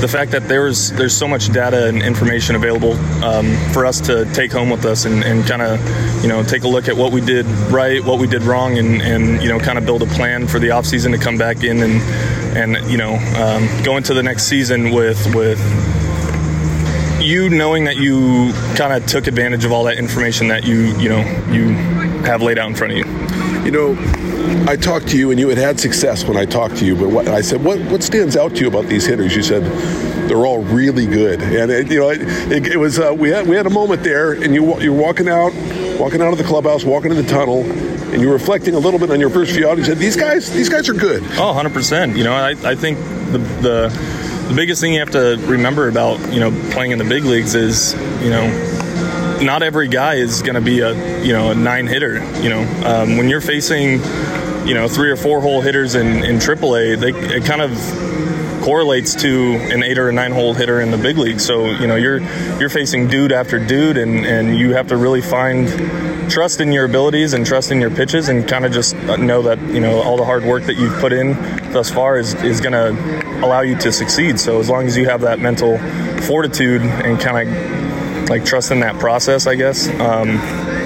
the 0.00 0.08
fact 0.08 0.30
that 0.32 0.46
there's 0.48 0.90
there's 0.92 1.16
so 1.16 1.26
much 1.26 1.52
data 1.52 1.88
and 1.88 2.02
information 2.02 2.54
available 2.54 2.92
um, 3.24 3.56
for 3.72 3.86
us 3.86 4.00
to 4.00 4.30
take 4.34 4.52
home 4.52 4.68
with 4.68 4.84
us 4.84 5.06
and, 5.06 5.24
and 5.24 5.46
kind 5.46 5.62
of 5.62 5.80
you 6.22 6.28
know 6.28 6.42
take 6.42 6.64
a 6.64 6.68
look 6.68 6.88
at 6.88 6.96
what 6.96 7.12
we 7.12 7.20
did 7.20 7.46
right, 7.70 8.04
what 8.04 8.18
we 8.18 8.26
did 8.26 8.42
wrong, 8.42 8.78
and, 8.78 9.00
and 9.00 9.42
you 9.42 9.48
know 9.48 9.58
kind 9.58 9.78
of 9.78 9.86
build 9.86 10.02
a 10.02 10.06
plan 10.06 10.46
for 10.46 10.58
the 10.58 10.68
offseason 10.68 11.12
to 11.12 11.18
come 11.18 11.38
back 11.38 11.64
in 11.64 11.82
and 11.82 12.02
and 12.56 12.90
you 12.90 12.98
know 12.98 13.14
um, 13.36 13.84
go 13.84 13.96
into 13.96 14.12
the 14.12 14.22
next 14.22 14.44
season 14.44 14.90
with 14.90 15.34
with 15.34 15.60
you 17.20 17.48
knowing 17.48 17.84
that 17.84 17.96
you 17.96 18.52
kind 18.76 18.92
of 18.92 19.04
took 19.06 19.26
advantage 19.26 19.64
of 19.64 19.72
all 19.72 19.84
that 19.84 19.98
information 19.98 20.48
that 20.48 20.64
you 20.64 20.96
you 20.98 21.08
know 21.08 21.20
you 21.50 21.70
have 22.24 22.42
laid 22.42 22.58
out 22.58 22.68
in 22.68 22.74
front 22.74 22.92
of 22.92 22.98
you. 22.98 23.04
You 23.64 23.70
know, 23.70 23.94
I 24.68 24.76
talked 24.76 25.08
to 25.08 25.18
you 25.18 25.30
and 25.30 25.40
you 25.40 25.48
had 25.48 25.58
had 25.58 25.80
success 25.80 26.24
when 26.24 26.36
I 26.36 26.44
talked 26.44 26.76
to 26.78 26.84
you, 26.84 26.96
but 26.96 27.08
what, 27.08 27.28
I 27.28 27.40
said, 27.40 27.62
what, 27.62 27.80
what 27.90 28.02
stands 28.02 28.36
out 28.36 28.54
to 28.56 28.60
you 28.60 28.68
about 28.68 28.86
these 28.86 29.06
hitters? 29.06 29.34
You 29.34 29.42
said 29.42 29.62
they're 30.28 30.44
all 30.44 30.62
really 30.62 31.06
good, 31.06 31.40
and 31.40 31.70
it, 31.70 31.90
you 31.90 32.00
know, 32.00 32.10
it, 32.10 32.20
it, 32.50 32.66
it 32.66 32.76
was 32.76 32.98
uh, 32.98 33.14
we 33.16 33.30
had 33.30 33.46
we 33.46 33.54
had 33.56 33.66
a 33.66 33.70
moment 33.70 34.02
there, 34.02 34.32
and 34.32 34.54
you 34.54 34.80
you're 34.80 34.92
walking 34.92 35.28
out, 35.28 35.52
walking 35.98 36.20
out 36.20 36.32
of 36.32 36.38
the 36.38 36.44
clubhouse, 36.44 36.84
walking 36.84 37.12
in 37.12 37.16
the 37.16 37.28
tunnel, 37.28 37.62
and 37.62 38.20
you're 38.20 38.32
reflecting 38.32 38.74
a 38.74 38.78
little 38.78 38.98
bit 38.98 39.10
on 39.10 39.20
your 39.20 39.30
first 39.30 39.54
few 39.54 39.68
outings. 39.68 39.86
You 39.86 39.94
said 39.94 40.00
these 40.00 40.16
guys, 40.16 40.52
these 40.52 40.68
guys 40.68 40.88
are 40.88 40.94
good. 40.94 41.22
Oh, 41.38 41.46
100 41.46 41.72
percent. 41.72 42.16
You 42.16 42.24
know, 42.24 42.32
I, 42.34 42.50
I 42.64 42.74
think 42.74 42.98
the 43.30 43.38
the 43.62 44.46
the 44.48 44.54
biggest 44.54 44.80
thing 44.80 44.94
you 44.94 45.00
have 45.00 45.10
to 45.10 45.36
remember 45.46 45.88
about 45.88 46.32
you 46.32 46.40
know 46.40 46.50
playing 46.70 46.90
in 46.92 46.98
the 46.98 47.04
big 47.04 47.24
leagues 47.24 47.54
is 47.54 47.94
you 48.22 48.30
know 48.30 48.44
not 49.42 49.62
every 49.62 49.88
guy 49.88 50.14
is 50.14 50.42
going 50.42 50.54
to 50.54 50.60
be 50.60 50.80
a 50.80 51.22
you 51.22 51.32
know 51.32 51.50
a 51.50 51.54
nine 51.54 51.86
hitter. 51.86 52.14
You 52.40 52.50
know 52.50 52.62
um, 52.84 53.16
when 53.16 53.28
you're 53.28 53.40
facing 53.40 54.00
you 54.66 54.74
know 54.74 54.88
three 54.88 55.10
or 55.10 55.16
four 55.16 55.40
hole 55.40 55.60
hitters 55.60 55.94
in 55.94 56.24
in 56.24 56.36
AAA, 56.36 56.98
they 56.98 57.36
it 57.36 57.44
kind 57.44 57.60
of 57.62 57.70
correlates 58.66 59.14
to 59.14 59.54
an 59.70 59.84
eight 59.84 59.96
or 59.96 60.08
a 60.08 60.12
nine 60.12 60.32
hole 60.32 60.52
hitter 60.52 60.80
in 60.80 60.90
the 60.90 60.98
big 60.98 61.16
league. 61.18 61.38
So 61.38 61.66
you 61.66 61.86
know 61.86 61.96
you're 61.96 62.20
you're 62.58 62.68
facing 62.68 63.08
dude 63.08 63.32
after 63.32 63.58
dude, 63.58 63.96
and 63.96 64.26
and 64.26 64.56
you 64.56 64.74
have 64.74 64.88
to 64.88 64.96
really 64.96 65.22
find 65.22 65.68
trust 66.30 66.60
in 66.60 66.72
your 66.72 66.84
abilities 66.84 67.32
and 67.32 67.46
trust 67.46 67.70
in 67.70 67.80
your 67.80 67.90
pitches, 67.90 68.28
and 68.28 68.46
kind 68.48 68.64
of 68.64 68.72
just 68.72 68.96
know 68.96 69.42
that 69.42 69.60
you 69.68 69.80
know 69.80 70.02
all 70.02 70.16
the 70.16 70.24
hard 70.24 70.44
work 70.44 70.64
that 70.64 70.76
you've 70.76 70.98
put 70.98 71.12
in 71.12 71.34
thus 71.72 71.90
far 71.90 72.18
is 72.18 72.34
is 72.42 72.60
going 72.60 72.72
to 72.72 73.44
allow 73.44 73.60
you 73.60 73.76
to 73.76 73.92
succeed. 73.92 74.40
So 74.40 74.58
as 74.58 74.68
long 74.68 74.86
as 74.86 74.96
you 74.96 75.08
have 75.08 75.20
that 75.20 75.38
mental 75.38 75.78
fortitude 76.22 76.82
and 76.82 77.20
kind 77.20 77.48
of 77.48 77.75
like 78.28 78.44
trust 78.44 78.70
in 78.70 78.80
that 78.80 78.98
process, 78.98 79.46
I 79.46 79.54
guess. 79.54 79.88
Um, 80.00 80.28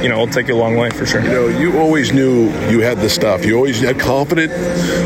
you 0.03 0.09
know, 0.09 0.23
it'll 0.23 0.29
take 0.29 0.49
you 0.49 0.55
a 0.55 0.57
long 0.57 0.77
way 0.77 0.91
for 0.91 1.07
sure. 1.07 1.21
You 1.23 1.29
know, 1.29 1.49
you 1.49 1.79
always 1.79 2.13
knew 2.13 2.45
you 2.69 2.81
had 2.81 2.99
the 2.99 3.09
stuff. 3.11 3.45
You 3.45 3.57
always 3.57 3.81
had 3.81 3.99
confident, 3.99 4.53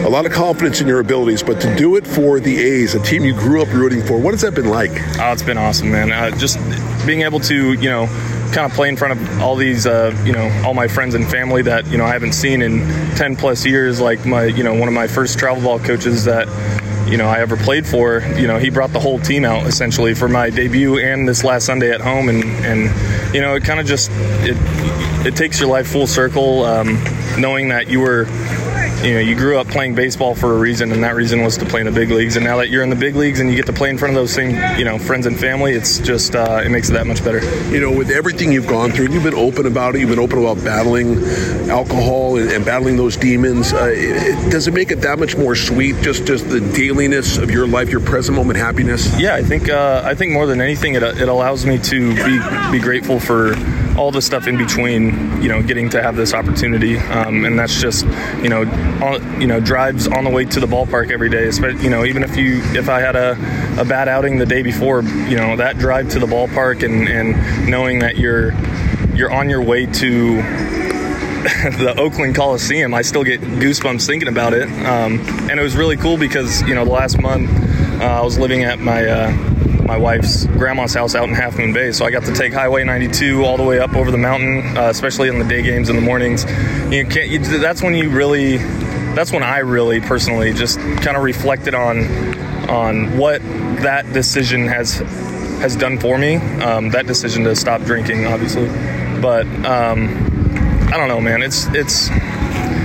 a 0.05 0.09
lot 0.09 0.27
of 0.27 0.33
confidence 0.33 0.81
in 0.81 0.87
your 0.87 1.01
abilities. 1.01 1.43
But 1.43 1.61
to 1.63 1.75
do 1.77 1.97
it 1.97 2.07
for 2.07 2.41
the 2.41 2.57
A's, 2.59 2.95
a 2.95 3.03
team 3.03 3.25
you 3.25 3.35
grew 3.35 3.63
up 3.63 3.69
rooting 3.73 4.03
for, 4.03 4.19
what 4.19 4.35
has 4.35 4.43
that 4.43 4.55
been 4.55 4.69
like? 4.69 4.93
Oh, 5.19 5.33
it's 5.33 5.43
been 5.43 5.59
awesome, 5.59 5.91
man. 5.91 6.13
Uh, 6.13 6.31
just 6.37 6.59
being 7.07 7.23
able 7.23 7.41
to, 7.41 7.73
you 7.73 7.91
know, 7.91 8.07
kind 8.53 8.71
of 8.71 8.73
play 8.73 8.89
in 8.89 8.97
front 8.97 9.21
of 9.21 9.41
all 9.41 9.57
these, 9.57 9.87
uh, 9.87 10.17
you 10.25 10.33
know, 10.33 10.49
all 10.65 10.75
my 10.75 10.87
friends 10.87 11.15
and 11.15 11.29
family 11.29 11.63
that 11.63 11.87
you 11.89 11.99
know 11.99 12.05
I 12.05 12.13
haven't 12.13 12.35
seen 12.35 12.63
in 12.63 12.81
10 13.17 13.37
plus 13.37 13.67
years. 13.67 14.01
Like 14.01 14.25
my, 14.25 14.45
you 14.45 14.63
know, 14.63 14.75
one 14.75 14.89
of 14.89 14.95
my 14.95 15.09
first 15.09 15.39
travel 15.39 15.63
ball 15.63 15.81
coaches 15.81 16.25
that 16.25 16.47
you 17.07 17.17
know 17.17 17.29
I 17.29 17.41
ever 17.41 17.57
played 17.57 17.87
for. 17.87 18.21
You 18.37 18.47
know, 18.47 18.59
he 18.59 18.71
brought 18.71 18.93
the 18.93 19.01
whole 19.01 19.19
team 19.19 19.45
out 19.45 19.67
essentially 19.67 20.15
for 20.15 20.29
my 20.29 20.51
debut 20.51 20.99
and 20.99 21.29
this 21.29 21.45
last 21.45 21.67
Sunday 21.67 21.91
at 21.91 22.01
home, 22.01 22.29
and 22.29 22.45
and 22.65 23.35
you 23.35 23.41
know 23.41 23.55
it 23.55 23.65
kind 23.65 23.81
of 23.81 23.87
just 23.87 24.11
it 24.43 24.57
it 25.27 25.37
takes 25.37 25.61
your 25.61 25.69
life 25.69 25.87
full 25.87 26.07
circle, 26.07 26.65
um, 26.65 27.03
knowing 27.39 27.69
that 27.69 27.89
you 27.89 28.01
were 28.01 28.27
you 29.05 29.13
know, 29.13 29.21
you 29.21 29.37
grew 29.37 29.59
up 29.59 29.69
playing 29.69 29.95
baseball 29.95 30.35
for 30.35 30.55
a 30.55 30.59
reason, 30.59 30.91
and 30.91 31.05
that 31.05 31.15
reason 31.15 31.43
was 31.43 31.59
to 31.59 31.67
play 31.67 31.81
in 31.81 31.87
the 31.87 31.93
big 31.93 32.11
leagues. 32.11 32.37
And 32.37 32.45
now 32.45 32.57
that 32.57 32.71
you're 32.71 32.83
in 32.83 32.89
the 32.89 32.97
big 32.97 33.17
leagues 33.17 33.39
and 33.39 33.51
you 33.51 33.57
get 33.57 33.67
to 33.67 33.73
play 33.73 33.91
in 33.91 33.99
front 33.99 34.17
of 34.17 34.23
those 34.23 34.33
same, 34.33 34.57
you 34.79 34.85
know, 34.85 34.99
friends 34.99 35.27
and 35.27 35.39
family, 35.39 35.73
it's 35.73 35.99
just 35.99 36.35
uh, 36.35 36.63
it 36.65 36.71
makes 36.71 36.89
it 36.89 36.95
that 36.95 37.07
much 37.07 37.23
better. 37.23 37.45
You 37.71 37.81
know, 37.81 37.93
with 37.93 38.11
everything 38.11 38.51
you've 38.51 38.67
gone 38.67 38.93
through, 38.93 39.11
you've 39.11 39.23
been 39.23 39.35
open 39.35 39.67
about 39.67 39.95
it. 39.95 40.01
You've 40.01 40.09
been 40.09 40.19
open 40.19 40.39
about 40.39 40.65
battling 40.65 41.23
alcohol 41.69 42.39
and, 42.39 42.51
and 42.51 42.65
battling 42.65 42.97
those 42.97 43.17
demons. 43.19 43.75
Uh, 43.75 43.93
it, 43.95 44.51
does 44.51 44.69
it 44.69 44.73
make 44.73 44.91
it 44.91 45.03
that 45.03 45.19
much 45.19 45.37
more 45.37 45.55
sweet? 45.55 45.97
Just 45.97 46.27
just 46.27 46.49
the 46.49 46.61
dailiness 46.61 47.37
of 47.37 47.51
your 47.51 47.67
life, 47.67 47.91
your 47.91 48.01
present 48.01 48.37
moment 48.37 48.59
happiness. 48.59 49.21
Yeah, 49.21 49.35
I 49.35 49.43
think 49.43 49.69
uh, 49.69 50.01
I 50.03 50.15
think 50.15 50.33
more 50.33 50.47
than 50.47 50.63
anything, 50.63 50.95
it, 50.95 51.03
it 51.03 51.29
allows 51.29 51.67
me 51.67 51.79
to 51.79 52.15
be 52.15 52.73
be 52.73 52.83
grateful 52.83 53.21
for 53.21 53.55
all 53.97 54.11
the 54.11 54.23
stuff 54.23 54.47
in 54.47 54.57
between, 54.57 55.43
you 55.43 55.49
know, 55.49 55.63
getting 55.63 55.89
to 55.91 56.03
have 56.03 56.17
this 56.17 56.35
opportunity, 56.35 56.99
um, 56.99 57.45
and 57.45 57.59
that's 57.59 57.81
just, 57.81 58.05
you 58.43 58.49
know, 58.49 58.63
on, 59.03 59.41
you 59.41 59.47
know, 59.47 59.61
drives 59.61 60.09
on 60.09 60.25
the 60.25 60.31
way 60.31 60.45
to 60.45 60.61
the 60.61 60.67
ballpark 60.67 61.11
every 61.11 61.31
day. 61.31 61.51
You 61.83 61.91
know, 61.91 62.05
even 62.05 62.23
if 62.23 62.37
you, 62.37 62.63
if 62.75 62.89
I 62.89 63.01
had 63.01 63.17
a, 63.17 63.33
a 63.81 63.85
bad 63.85 64.09
outing 64.09 64.39
the 64.39 64.47
day 64.47 64.63
before, 64.63 65.03
you 65.03 65.37
know, 65.37 65.57
that 65.57 65.79
drive 65.79 66.11
to 66.11 66.19
the 66.19 66.27
ballpark 66.27 66.83
and, 66.83 67.09
and 67.09 67.71
knowing 67.71 68.01
that 68.01 68.17
you're, 68.17 68.53
you're 69.15 69.33
on 69.33 69.49
your 69.49 69.63
way 69.63 69.87
to 69.87 70.43
the 71.45 71.95
Oakland 71.99 72.35
Coliseum, 72.35 72.95
I 72.95 73.03
still 73.03 73.23
get 73.23 73.41
goosebumps 73.41 74.07
thinking 74.07 74.29
about 74.29 74.55
it. 74.55 74.67
Um, 74.87 75.21
and 75.51 75.61
it 75.61 75.63
was 75.63 75.77
really 75.77 75.97
cool 75.97 76.17
because 76.17 76.63
you 76.63 76.75
know 76.75 76.85
the 76.87 76.91
last 76.91 77.21
month 77.21 77.51
I 78.03 78.23
was 78.23 78.39
living 78.39 78.65
at 78.65 78.79
my 78.79 79.05
uh, 79.07 79.31
my 79.85 79.97
wife's 79.97 80.47
grandma's 80.47 80.95
house 80.95 81.15
out 81.15 81.29
in 81.29 81.35
Half 81.35 81.59
Moon 81.59 81.73
Bay, 81.73 81.93
so 81.93 82.05
I 82.05 82.11
got 82.11 82.25
to 82.25 82.35
take 82.35 82.53
Highway 82.53 82.85
92 82.85 83.45
all 83.45 83.57
the 83.57 83.63
way 83.63 83.79
up 83.79 83.95
over 83.95 84.11
the 84.11 84.19
mountain, 84.19 84.77
uh, 84.77 84.89
especially 84.89 85.29
in 85.29 85.39
the 85.39 85.45
day 85.45 85.63
games 85.63 85.89
in 85.89 85.97
the 85.97 86.03
mornings. 86.03 86.45
You 86.93 87.07
can't. 87.07 87.29
You, 87.29 87.39
that's 87.39 87.83
when 87.83 87.95
you 87.95 88.11
really. 88.11 88.59
That's 89.15 89.31
when 89.31 89.45
I 89.45 89.59
really 89.59 90.01
personally 90.01 90.53
just 90.53 90.79
kind 90.79 91.17
of 91.17 91.23
reflected 91.23 91.75
on 91.75 92.05
on 92.69 93.17
what 93.17 93.43
that 93.83 94.11
decision 94.13 94.67
has 94.67 94.99
has 95.61 95.77
done 95.77 95.99
for 95.99 96.19
me. 96.19 96.37
Um, 96.37 96.91
that 96.91 97.07
decision 97.07 97.45
to 97.45 97.55
stop 97.55 97.83
drinking, 97.83 98.27
obviously, 98.27 98.67
but. 99.21 99.47
Um, 99.65 100.33
I 100.85 100.97
don't 100.97 101.09
know, 101.09 101.21
man. 101.21 101.43
It's 101.43 101.67
it's 101.75 102.09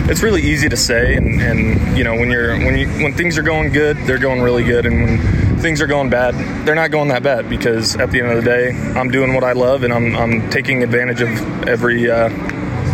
it's 0.09 0.23
really 0.23 0.41
easy 0.41 0.67
to 0.67 0.77
say, 0.77 1.15
and, 1.15 1.41
and 1.41 1.97
you 1.97 2.03
know 2.03 2.15
when 2.15 2.29
you're 2.29 2.57
when 2.57 2.77
you 2.77 2.87
when 3.03 3.13
things 3.13 3.37
are 3.37 3.43
going 3.43 3.71
good, 3.71 3.95
they're 4.05 4.17
going 4.17 4.41
really 4.41 4.63
good, 4.63 4.85
and 4.85 5.03
when 5.03 5.59
things 5.59 5.81
are 5.81 5.87
going 5.87 6.09
bad, 6.09 6.33
they're 6.65 6.75
not 6.75 6.89
going 6.89 7.09
that 7.09 7.21
bad 7.21 7.47
because 7.47 7.95
at 7.95 8.11
the 8.11 8.19
end 8.19 8.31
of 8.31 8.43
the 8.43 8.49
day, 8.49 8.71
I'm 8.95 9.09
doing 9.11 9.33
what 9.33 9.43
I 9.43 9.53
love, 9.53 9.83
and 9.83 9.93
I'm 9.93 10.15
I'm 10.15 10.49
taking 10.49 10.83
advantage 10.83 11.21
of 11.21 11.29
every. 11.67 12.09
Uh, 12.09 12.29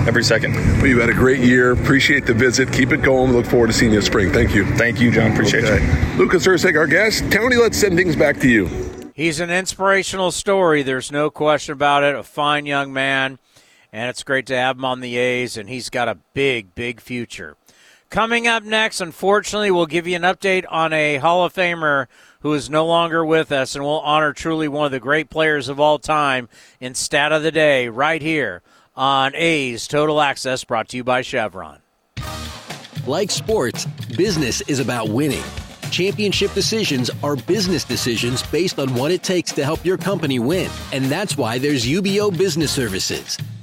every 0.08 0.24
second. 0.24 0.54
Well, 0.54 0.86
you 0.86 1.00
had 1.00 1.10
a 1.10 1.16
great 1.16 1.40
year. 1.40 1.72
Appreciate 1.72 2.28
the 2.28 2.34
visit. 2.36 2.72
Keep 2.72 2.92
it 2.92 3.02
going. 3.02 3.32
Look 3.32 3.48
forward 3.48 3.68
to 3.68 3.74
seeing 3.74 3.92
you 3.92 3.98
in 3.98 4.06
spring. 4.06 4.32
Thank 4.32 4.54
you. 4.54 4.64
Thank 4.76 5.00
you, 5.00 5.10
John. 5.10 5.32
Appreciate 5.32 5.64
okay. 5.64 5.84
you. 5.84 6.18
Lucas 6.20 6.46
Erceg, 6.46 6.78
our 6.78 6.86
guest. 6.86 7.24
Tony, 7.32 7.56
let's 7.56 7.76
send 7.76 7.98
things 7.98 8.16
back 8.16 8.40
to 8.42 8.48
you. 8.48 8.70
He's 9.16 9.40
an 9.40 9.50
inspirational 9.50 10.30
story. 10.32 10.84
There's 10.84 11.12
no 11.12 11.32
question 11.32 11.74
about 11.74 12.04
it. 12.04 12.14
A 12.14 12.22
fine 12.22 12.68
young 12.68 12.94
man 12.94 13.40
and 13.96 14.10
it's 14.10 14.24
great 14.24 14.46
to 14.46 14.58
have 14.58 14.76
him 14.76 14.84
on 14.84 15.00
the 15.00 15.16
A's, 15.16 15.56
and 15.56 15.70
he's 15.70 15.90
got 15.90 16.10
a 16.10 16.18
big, 16.34 16.76
big 16.76 17.00
future. 17.00 17.56
Coming 18.10 18.46
up 18.46 18.62
next, 18.62 19.00
unfortunately, 19.00 19.72
we'll 19.72 19.86
give 19.86 20.06
you 20.06 20.18
an 20.18 20.24
update 20.24 20.66
on 20.70 20.92
a 20.92 21.16
Hall 21.16 21.46
of 21.46 21.54
Famer 21.54 22.08
who 22.42 22.54
is 22.54 22.70
no 22.70 22.86
longer 22.86 23.26
with 23.26 23.54
us, 23.54 23.74
and 23.74 23.86
we'll 23.86 24.02
honor 24.02 24.34
truly 24.34 24.68
one 24.68 24.86
of 24.86 24.92
the 24.92 25.00
great 25.00 25.30
players 25.30 25.70
of 25.70 25.80
all 25.80 25.98
time 25.98 26.50
in 26.82 26.94
Stat 26.94 27.32
of 27.32 27.42
the 27.42 27.54
Day 27.54 27.88
right 27.88 28.22
here 28.22 28.62
on 28.98 29.34
A's 29.34 29.88
Total 29.88 30.20
Access, 30.20 30.66
brought 30.66 30.90
to 30.90 30.98
you 30.98 31.06
by 31.06 31.22
Chevron. 31.22 31.80
Like 33.08 33.32
sports, 33.32 33.86
business 34.18 34.60
is 34.68 34.80
about 34.80 35.08
winning. 35.08 35.44
Championship 35.90 36.54
decisions 36.54 37.10
are 37.24 37.38
business 37.38 37.86
decisions 37.86 38.44
based 38.44 38.78
on 38.78 38.94
what 38.94 39.12
it 39.12 39.24
takes 39.24 39.54
to 39.54 39.64
help 39.64 39.86
your 39.86 39.98
company 39.98 40.40
win. 40.40 40.70
And 40.92 41.06
that's 41.06 41.38
why 41.38 41.60
there's 41.60 41.86
UBEO 41.86 42.38
Business 42.38 42.72
Services 42.72 43.38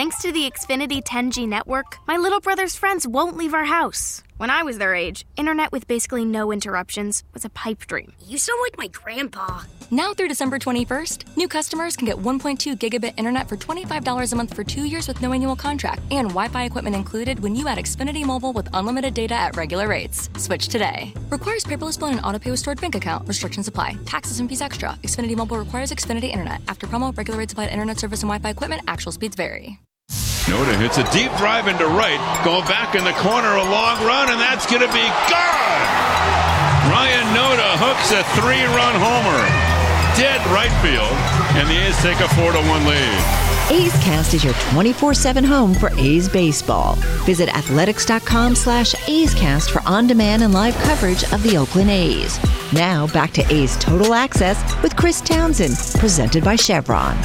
Thanks 0.00 0.22
to 0.22 0.32
the 0.32 0.50
Xfinity 0.50 1.04
10G 1.04 1.46
network, 1.46 1.98
my 2.06 2.16
little 2.16 2.40
brother's 2.40 2.74
friends 2.74 3.06
won't 3.06 3.36
leave 3.36 3.52
our 3.52 3.66
house. 3.66 4.22
When 4.38 4.48
I 4.48 4.62
was 4.62 4.78
their 4.78 4.94
age, 4.94 5.26
internet 5.36 5.72
with 5.72 5.86
basically 5.86 6.24
no 6.24 6.50
interruptions 6.50 7.22
was 7.34 7.44
a 7.44 7.50
pipe 7.50 7.80
dream. 7.86 8.14
You 8.26 8.38
sound 8.38 8.62
like 8.62 8.78
my 8.78 8.86
grandpa. 8.86 9.64
Now 9.90 10.14
through 10.14 10.28
December 10.28 10.58
21st, 10.58 11.36
new 11.36 11.48
customers 11.48 11.98
can 11.98 12.06
get 12.06 12.16
1.2 12.16 12.78
gigabit 12.78 13.12
internet 13.18 13.46
for 13.46 13.58
$25 13.58 14.32
a 14.32 14.36
month 14.36 14.54
for 14.54 14.64
two 14.64 14.86
years 14.86 15.06
with 15.06 15.20
no 15.20 15.34
annual 15.34 15.54
contract 15.54 16.00
and 16.10 16.28
Wi 16.30 16.48
Fi 16.48 16.64
equipment 16.64 16.96
included 16.96 17.40
when 17.40 17.54
you 17.54 17.68
add 17.68 17.76
Xfinity 17.76 18.24
Mobile 18.24 18.54
with 18.54 18.70
unlimited 18.72 19.12
data 19.12 19.34
at 19.34 19.54
regular 19.54 19.86
rates. 19.86 20.30
Switch 20.38 20.68
today. 20.68 21.12
Requires 21.28 21.64
paperless 21.64 21.98
bill 21.98 22.08
and 22.08 22.24
auto 22.24 22.38
pay 22.38 22.50
with 22.50 22.60
stored 22.60 22.80
bank 22.80 22.94
account. 22.94 23.28
Restrictions 23.28 23.68
apply. 23.68 23.98
Taxes 24.06 24.40
and 24.40 24.48
fees 24.48 24.62
extra. 24.62 24.96
Xfinity 25.02 25.36
Mobile 25.36 25.58
requires 25.58 25.90
Xfinity 25.90 26.30
Internet. 26.30 26.62
After 26.68 26.86
promo, 26.86 27.14
regular 27.14 27.38
rates 27.38 27.52
applied 27.52 27.68
internet 27.68 27.98
service 27.98 28.22
and 28.22 28.30
Wi 28.30 28.38
Fi 28.38 28.48
equipment. 28.48 28.80
Actual 28.88 29.12
speeds 29.12 29.36
vary. 29.36 29.78
Noda 30.50 30.76
hits 30.76 30.98
a 30.98 31.04
deep 31.12 31.30
drive 31.38 31.68
into 31.68 31.86
right. 31.86 32.18
Going 32.44 32.66
back 32.66 32.96
in 32.96 33.04
the 33.04 33.12
corner, 33.22 33.54
a 33.54 33.62
long 33.62 34.02
run, 34.04 34.30
and 34.30 34.40
that's 34.40 34.66
going 34.66 34.82
to 34.82 34.90
be 34.90 35.06
gone. 35.30 35.86
Ryan 36.90 37.26
Noda 37.30 37.78
hooks 37.78 38.10
a 38.10 38.26
three 38.34 38.64
run 38.74 38.98
homer. 38.98 39.38
Dead 40.18 40.44
right 40.50 40.74
field, 40.82 41.14
and 41.54 41.68
the 41.70 41.86
A's 41.86 41.96
take 42.02 42.18
a 42.18 42.28
4 42.34 42.50
to 42.50 42.58
1 42.58 42.84
lead. 42.84 43.50
A's 43.70 43.92
Cast 44.02 44.34
is 44.34 44.42
your 44.42 44.54
24-7 44.74 45.44
home 45.44 45.72
for 45.72 45.90
A's 45.96 46.28
baseball. 46.28 46.96
Visit 47.24 47.48
athletics.com 47.48 48.56
slash 48.56 48.92
A's 49.08 49.32
Cast 49.34 49.70
for 49.70 49.82
on-demand 49.86 50.42
and 50.42 50.52
live 50.52 50.74
coverage 50.78 51.22
of 51.32 51.44
the 51.44 51.56
Oakland 51.56 51.90
A's. 51.90 52.40
Now 52.72 53.06
back 53.06 53.30
to 53.34 53.54
A's 53.54 53.76
Total 53.76 54.14
Access 54.14 54.60
with 54.82 54.96
Chris 54.96 55.20
Townsend, 55.20 55.76
presented 56.00 56.42
by 56.42 56.56
Chevron. 56.56 57.16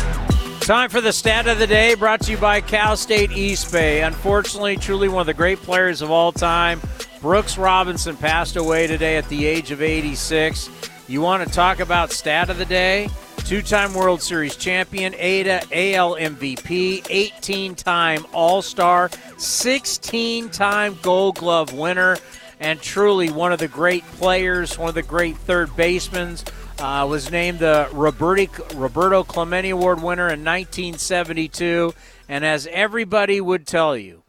Time 0.66 0.90
for 0.90 1.00
the 1.00 1.14
stat 1.14 1.46
of 1.46 1.60
the 1.60 1.68
day 1.68 1.94
brought 1.94 2.22
to 2.22 2.32
you 2.32 2.38
by 2.40 2.60
Cal 2.60 2.98
State 2.98 3.32
East 3.32 3.72
Bay. 3.72 4.02
Unfortunately, 4.02 4.76
truly 4.76 5.08
one 5.08 5.22
of 5.22 5.28
the 5.28 5.34
great 5.36 5.60
players 5.60 6.02
of 6.02 6.10
all 6.10 6.32
time 6.32 6.82
Brooks 7.22 7.56
Robinson 7.56 8.18
passed 8.18 8.56
away 8.56 8.88
today 8.88 9.16
at 9.18 9.30
the 9.30 9.46
age 9.46 9.70
of 9.70 9.84
86. 9.84 10.72
You 11.08 11.22
want 11.22 11.48
to 11.48 11.54
talk 11.54 11.82
about 11.82 12.12
stat 12.12 12.50
of 12.50 12.58
the 12.58 12.66
day? 12.66 13.10
Two 13.44 13.62
time 13.62 13.94
World 13.94 14.24
Series 14.24 14.56
champion, 14.56 15.14
ADA 15.20 15.68
AL 15.72 16.16
MVP, 16.16 17.06
18 17.12 17.76
time 17.76 18.26
All 18.34 18.64
Star, 18.64 19.12
16 19.38 20.50
time 20.50 20.98
Gold 21.04 21.36
Glove 21.36 21.74
winner, 21.74 22.18
and 22.60 22.82
truly 22.82 23.30
one 23.30 23.54
of 23.54 23.60
the 23.60 23.68
great 23.68 24.04
players, 24.14 24.80
one 24.80 24.90
of 24.90 24.96
the 24.96 25.04
great 25.04 25.38
third 25.38 25.76
basemen. 25.76 26.38
Uh, 26.78 27.08
was 27.10 27.32
named 27.32 27.60
the 27.60 27.88
Roberti, 27.92 28.50
Roberto 28.78 29.24
Clemente 29.24 29.70
Award 29.70 30.02
winner 30.02 30.26
in 30.26 30.44
1972. 30.44 31.94
And 32.28 32.46
as 32.46 32.68
everybody 32.72 33.40
would 33.40 33.66
tell 33.66 33.96
you, 33.96 34.24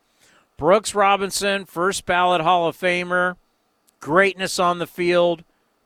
Brooks 0.57 0.95
Robinson, 0.95 1.65
first 1.65 2.07
ballot 2.07 2.41
Hall 2.41 2.69
of 2.69 2.77
Famer, 2.77 3.37
greatness 4.01 4.59
on 4.59 4.79
the 4.79 4.87
field, 4.87 5.43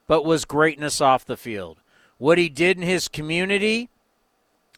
but 0.06 0.24
was 0.24 0.44
greatness 0.44 1.00
off 1.00 1.24
the 1.24 1.36
field 1.36 1.78
what 2.20 2.36
he 2.36 2.50
did 2.50 2.76
in 2.76 2.82
his 2.82 3.08
community, 3.08 3.88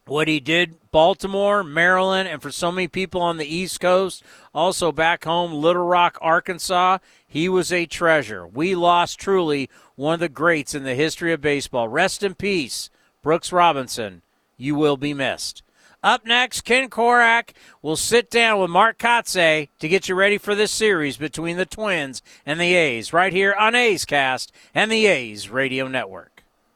what 0.06 0.28
he 0.28 0.38
did 0.38 0.76
Baltimore, 0.92 1.64
Maryland, 1.64 2.28
and 2.28 2.40
for 2.40 2.52
so 2.52 2.70
many 2.70 2.86
people 2.86 3.20
on 3.20 3.36
the 3.36 3.44
East 3.44 3.80
Coast, 3.80 4.22
also 4.54 4.92
back 4.92 5.24
home, 5.24 5.52
Little 5.52 5.84
Rock, 5.84 6.16
Arkansas, 6.20 6.98
he 7.26 7.48
was 7.48 7.72
a 7.72 7.84
treasure. 7.84 8.46
We 8.46 8.76
lost 8.76 9.18
truly 9.18 9.68
one 10.02 10.14
of 10.14 10.20
the 10.20 10.28
greats 10.28 10.74
in 10.74 10.82
the 10.82 10.96
history 10.96 11.32
of 11.32 11.40
baseball. 11.40 11.88
Rest 11.88 12.24
in 12.24 12.34
peace, 12.34 12.90
Brooks 13.22 13.52
Robinson. 13.52 14.22
You 14.56 14.74
will 14.74 14.96
be 14.96 15.14
missed. 15.14 15.62
Up 16.02 16.26
next, 16.26 16.62
Ken 16.62 16.90
Korach 16.90 17.50
will 17.80 17.94
sit 17.94 18.28
down 18.28 18.60
with 18.60 18.68
Mark 18.68 18.98
Kotsay 18.98 19.68
to 19.78 19.88
get 19.88 20.08
you 20.08 20.16
ready 20.16 20.38
for 20.38 20.56
this 20.56 20.72
series 20.72 21.16
between 21.16 21.56
the 21.56 21.64
Twins 21.64 22.20
and 22.44 22.60
the 22.60 22.74
A's 22.74 23.12
right 23.12 23.32
here 23.32 23.54
on 23.56 23.76
A's 23.76 24.04
Cast 24.04 24.50
and 24.74 24.90
the 24.90 25.06
A's 25.06 25.48
Radio 25.48 25.86
Network. 25.86 26.31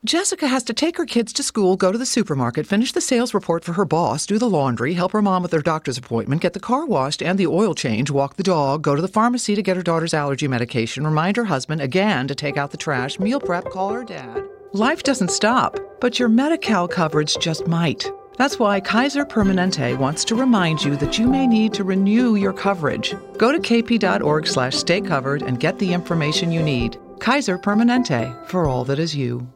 Jessica 0.06 0.46
has 0.46 0.62
to 0.62 0.72
take 0.72 0.98
her 0.98 1.04
kids 1.04 1.32
to 1.32 1.42
school, 1.42 1.74
go 1.74 1.90
to 1.90 1.98
the 1.98 2.06
supermarket, 2.06 2.64
finish 2.64 2.92
the 2.92 3.00
sales 3.00 3.34
report 3.34 3.64
for 3.64 3.72
her 3.72 3.84
boss, 3.84 4.24
do 4.24 4.38
the 4.38 4.48
laundry, 4.48 4.94
help 4.94 5.10
her 5.10 5.20
mom 5.20 5.42
with 5.42 5.50
her 5.50 5.60
doctor's 5.60 5.98
appointment, 5.98 6.40
get 6.40 6.52
the 6.52 6.60
car 6.60 6.86
washed 6.86 7.20
and 7.20 7.36
the 7.36 7.48
oil 7.48 7.74
change, 7.74 8.08
walk 8.08 8.36
the 8.36 8.44
dog, 8.44 8.82
go 8.82 8.94
to 8.94 9.02
the 9.02 9.08
pharmacy 9.08 9.56
to 9.56 9.62
get 9.62 9.76
her 9.76 9.82
daughter's 9.82 10.14
allergy 10.14 10.46
medication, 10.46 11.04
remind 11.04 11.36
her 11.36 11.46
husband 11.46 11.80
again 11.80 12.28
to 12.28 12.36
take 12.36 12.56
out 12.56 12.70
the 12.70 12.76
trash, 12.76 13.18
meal 13.18 13.40
prep, 13.40 13.64
call 13.64 13.90
her 13.90 14.04
dad. 14.04 14.44
Life 14.72 15.02
doesn't 15.02 15.32
stop, 15.32 15.76
but 16.00 16.20
your 16.20 16.28
Medi-Cal 16.28 16.86
coverage 16.86 17.36
just 17.38 17.66
might. 17.66 18.08
That's 18.36 18.60
why 18.60 18.78
Kaiser 18.78 19.26
Permanente 19.26 19.98
wants 19.98 20.24
to 20.26 20.36
remind 20.36 20.84
you 20.84 20.94
that 20.98 21.18
you 21.18 21.26
may 21.26 21.48
need 21.48 21.74
to 21.74 21.82
renew 21.82 22.36
your 22.36 22.52
coverage. 22.52 23.12
Go 23.38 23.50
to 23.50 23.58
kp.org 23.58 24.46
slash 24.46 24.76
stay 24.76 25.00
covered 25.00 25.42
and 25.42 25.58
get 25.58 25.80
the 25.80 25.92
information 25.92 26.52
you 26.52 26.62
need. 26.62 26.96
Kaiser 27.18 27.58
Permanente, 27.58 28.46
for 28.46 28.68
all 28.68 28.84
that 28.84 29.00
is 29.00 29.16
you. 29.16 29.50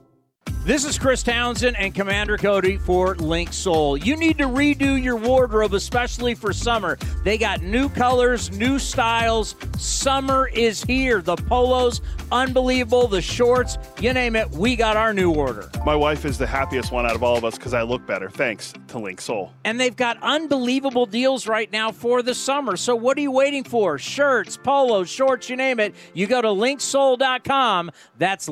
This 0.71 0.85
is 0.85 0.99
Chris 0.99 1.23
Townsend 1.23 1.77
and 1.79 1.95
Commander 1.95 2.37
Cody 2.37 2.77
for 2.77 3.15
Link 3.15 3.53
Soul. 3.53 3.97
You 3.97 4.15
need 4.15 4.37
to 4.39 4.45
redo 4.45 5.03
your 5.03 5.17
wardrobe, 5.17 5.73
especially 5.73 6.35
for 6.35 6.53
summer. 6.53 6.99
They 7.25 7.39
got 7.39 7.63
new 7.63 7.89
colors, 7.89 8.51
new 8.51 8.79
styles. 8.79 9.57
Summer 9.79 10.49
is 10.49 10.85
here. 10.85 11.23
The 11.23 11.37
polos, 11.37 12.03
unbelievable. 12.31 13.09
The 13.09 13.23
shorts, 13.23 13.79
you 14.01 14.13
name 14.13 14.37
it, 14.37 14.51
we 14.51 14.77
got 14.77 14.99
our 14.99 15.15
new 15.15 15.33
order. 15.33 15.71
My 15.87 15.97
wife 15.97 16.27
is 16.27 16.37
the 16.37 16.47
happiest 16.47 16.93
one 16.93 17.07
out 17.07 17.15
of 17.15 17.23
all 17.23 17.39
of 17.39 17.45
us 17.45 17.57
because 17.57 17.73
I 17.73 17.81
look 17.81 18.07
better, 18.07 18.29
thanks 18.29 18.75
to 18.89 18.99
Link 18.99 19.23
Soul. 19.23 19.53
And 19.65 19.81
they've 19.81 19.97
got 19.97 20.23
unbelievable 20.23 21.07
deals 21.07 21.49
right 21.49 21.73
now 21.73 21.91
for 21.91 22.23
the 22.23 22.35
summer. 22.35 22.77
So 22.77 22.95
what 22.95 23.17
are 23.17 23.23
you 23.23 23.33
waiting 23.33 23.65
for? 23.65 23.97
Shirts, 23.99 24.59
polos, 24.59 25.09
shorts, 25.09 25.49
you 25.49 25.57
name 25.57 25.81
it. 25.81 25.95
You 26.13 26.27
go 26.27 26.43
to 26.43 26.49
linksoul.com. 26.49 27.91
That's 28.19 28.47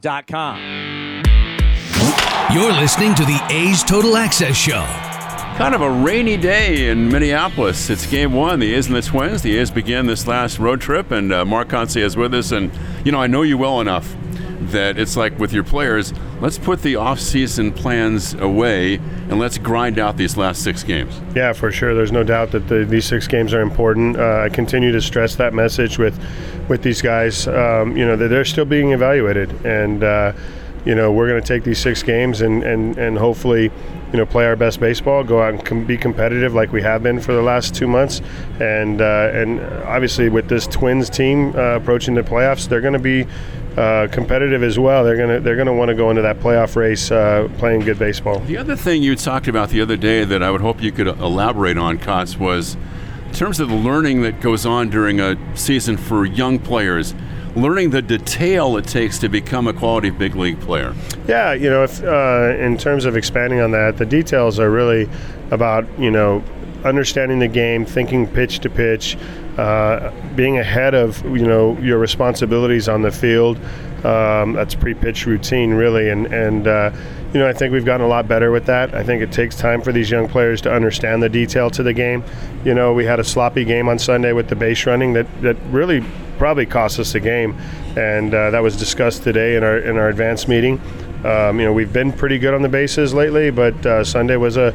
linksoul.com. 0.00 1.22
You're 2.52 2.72
listening 2.72 3.14
to 3.14 3.24
the 3.24 3.40
A's 3.50 3.84
Total 3.84 4.16
Access 4.16 4.56
Show. 4.56 4.84
Kind 5.56 5.74
of 5.74 5.82
a 5.82 5.90
rainy 5.90 6.36
day 6.36 6.88
in 6.88 7.08
Minneapolis. 7.08 7.90
It's 7.90 8.06
game 8.06 8.32
one. 8.32 8.60
The 8.60 8.74
A's 8.74 8.86
and 8.86 8.96
the 8.96 9.02
Twins. 9.02 9.42
The 9.42 9.58
A's 9.58 9.70
begin 9.70 10.06
this 10.06 10.26
last 10.26 10.58
road 10.58 10.80
trip, 10.80 11.10
and 11.10 11.32
uh, 11.32 11.44
Mark 11.44 11.68
Kotsay 11.68 12.02
is 12.02 12.16
with 12.16 12.32
us. 12.34 12.50
And, 12.50 12.72
you 13.04 13.12
know, 13.12 13.20
I 13.20 13.26
know 13.26 13.42
you 13.42 13.58
well 13.58 13.80
enough 13.80 14.16
that 14.72 14.98
it's 14.98 15.16
like 15.16 15.38
with 15.38 15.52
your 15.52 15.64
players, 15.64 16.12
let's 16.40 16.58
put 16.58 16.82
the 16.82 16.96
off-season 16.96 17.72
plans 17.72 18.34
away 18.34 18.96
and 18.96 19.38
let's 19.38 19.58
grind 19.58 19.98
out 19.98 20.16
these 20.16 20.36
last 20.36 20.62
six 20.62 20.82
games. 20.82 21.20
Yeah, 21.34 21.52
for 21.52 21.70
sure. 21.70 21.94
There's 21.94 22.12
no 22.12 22.24
doubt 22.24 22.50
that 22.52 22.68
the, 22.68 22.84
these 22.84 23.04
six 23.04 23.26
games 23.26 23.54
are 23.54 23.60
important. 23.60 24.16
Uh, 24.16 24.42
I 24.44 24.48
continue 24.48 24.92
to 24.92 25.00
stress 25.00 25.36
that 25.36 25.54
message 25.54 25.98
with 25.98 26.18
with 26.68 26.82
these 26.82 27.02
guys. 27.02 27.46
Um, 27.48 27.96
you 27.96 28.06
know 28.06 28.16
that 28.16 28.28
they're 28.28 28.44
still 28.44 28.64
being 28.64 28.92
evaluated, 28.92 29.50
and 29.64 30.04
uh, 30.04 30.32
you 30.84 30.94
know 30.94 31.12
we're 31.12 31.28
going 31.28 31.40
to 31.40 31.46
take 31.46 31.64
these 31.64 31.78
six 31.78 32.02
games 32.02 32.40
and 32.40 32.62
and 32.62 32.96
and 32.98 33.18
hopefully 33.18 33.70
you 34.12 34.18
know, 34.18 34.26
play 34.26 34.44
our 34.44 34.56
best 34.56 34.80
baseball, 34.80 35.22
go 35.22 35.40
out 35.40 35.54
and 35.54 35.64
com- 35.64 35.84
be 35.84 35.96
competitive 35.96 36.52
like 36.52 36.72
we 36.72 36.82
have 36.82 37.02
been 37.02 37.20
for 37.20 37.32
the 37.32 37.42
last 37.42 37.74
two 37.74 37.86
months, 37.86 38.20
and 38.60 39.00
uh, 39.00 39.30
and 39.32 39.60
obviously 39.84 40.28
with 40.28 40.48
this 40.48 40.66
Twins 40.66 41.08
team 41.08 41.54
uh, 41.54 41.76
approaching 41.76 42.14
the 42.14 42.22
playoffs, 42.22 42.68
they're 42.68 42.80
going 42.80 42.92
to 42.92 42.98
be 42.98 43.26
uh, 43.76 44.08
competitive 44.10 44.62
as 44.62 44.78
well. 44.78 45.04
They're 45.04 45.16
gonna 45.16 45.40
they're 45.40 45.56
gonna 45.56 45.74
want 45.74 45.88
to 45.88 45.94
go 45.94 46.10
into 46.10 46.22
that 46.22 46.40
playoff 46.40 46.76
race 46.76 47.10
uh, 47.10 47.48
playing 47.58 47.80
good 47.80 47.98
baseball. 47.98 48.40
The 48.40 48.56
other 48.56 48.76
thing 48.76 49.02
you 49.02 49.16
talked 49.16 49.48
about 49.48 49.70
the 49.70 49.80
other 49.80 49.96
day 49.96 50.24
that 50.24 50.42
I 50.42 50.50
would 50.50 50.60
hope 50.60 50.82
you 50.82 50.92
could 50.92 51.06
elaborate 51.06 51.78
on, 51.78 51.98
Kotz, 51.98 52.36
was 52.36 52.76
in 53.26 53.32
terms 53.32 53.60
of 53.60 53.68
the 53.68 53.76
learning 53.76 54.22
that 54.22 54.40
goes 54.40 54.66
on 54.66 54.90
during 54.90 55.20
a 55.20 55.36
season 55.56 55.96
for 55.96 56.24
young 56.24 56.58
players 56.58 57.14
learning 57.56 57.90
the 57.90 58.02
detail 58.02 58.76
it 58.76 58.86
takes 58.86 59.18
to 59.18 59.28
become 59.28 59.66
a 59.66 59.72
quality 59.72 60.10
big 60.10 60.36
league 60.36 60.60
player. 60.60 60.94
Yeah, 61.26 61.52
you 61.52 61.68
know, 61.68 61.84
if, 61.84 62.02
uh, 62.02 62.54
in 62.58 62.76
terms 62.78 63.04
of 63.04 63.16
expanding 63.16 63.60
on 63.60 63.72
that, 63.72 63.96
the 63.96 64.06
details 64.06 64.58
are 64.58 64.70
really 64.70 65.08
about 65.50 65.86
you 65.98 66.10
know 66.10 66.42
understanding 66.84 67.38
the 67.38 67.48
game, 67.48 67.84
thinking 67.84 68.26
pitch 68.26 68.60
to 68.60 68.70
pitch, 68.70 69.16
uh, 69.60 70.10
being 70.36 70.58
ahead 70.58 70.94
of 70.94 71.22
you 71.24 71.46
know 71.46 71.76
your 71.80 71.98
responsibilities 71.98 72.88
on 72.88 73.02
the 73.02 73.12
field. 73.12 73.58
Um, 74.06 74.54
that's 74.54 74.74
pre-pitch 74.74 75.26
routine, 75.26 75.74
really, 75.74 76.08
and 76.08 76.32
and 76.32 76.66
uh, 76.66 76.90
you 77.34 77.40
know 77.40 77.46
I 77.46 77.52
think 77.52 77.70
we've 77.70 77.84
gotten 77.84 78.06
a 78.06 78.08
lot 78.08 78.26
better 78.26 78.50
with 78.50 78.64
that. 78.66 78.94
I 78.94 79.02
think 79.02 79.20
it 79.20 79.32
takes 79.32 79.56
time 79.56 79.82
for 79.82 79.92
these 79.92 80.10
young 80.10 80.28
players 80.28 80.62
to 80.62 80.72
understand 80.72 81.22
the 81.22 81.28
detail 81.28 81.68
to 81.72 81.82
the 81.82 81.92
game. 81.92 82.24
You 82.64 82.72
know, 82.72 82.94
we 82.94 83.04
had 83.04 83.20
a 83.20 83.24
sloppy 83.24 83.66
game 83.66 83.90
on 83.90 83.98
Sunday 83.98 84.32
with 84.32 84.48
the 84.48 84.56
base 84.56 84.86
running 84.86 85.12
that 85.12 85.26
that 85.42 85.58
really 85.68 86.02
probably 86.38 86.64
cost 86.64 86.98
us 86.98 87.12
the 87.12 87.20
game, 87.20 87.54
and 87.98 88.32
uh, 88.32 88.48
that 88.52 88.62
was 88.62 88.78
discussed 88.78 89.24
today 89.24 89.56
in 89.56 89.62
our 89.62 89.76
in 89.76 89.98
our 89.98 90.08
advanced 90.08 90.48
meeting. 90.48 90.80
Um, 91.22 91.60
you 91.60 91.66
know, 91.66 91.74
we've 91.74 91.92
been 91.92 92.12
pretty 92.14 92.38
good 92.38 92.54
on 92.54 92.62
the 92.62 92.68
bases 92.70 93.12
lately, 93.12 93.50
but 93.50 93.84
uh, 93.84 94.04
Sunday 94.04 94.36
was 94.36 94.56
a 94.56 94.74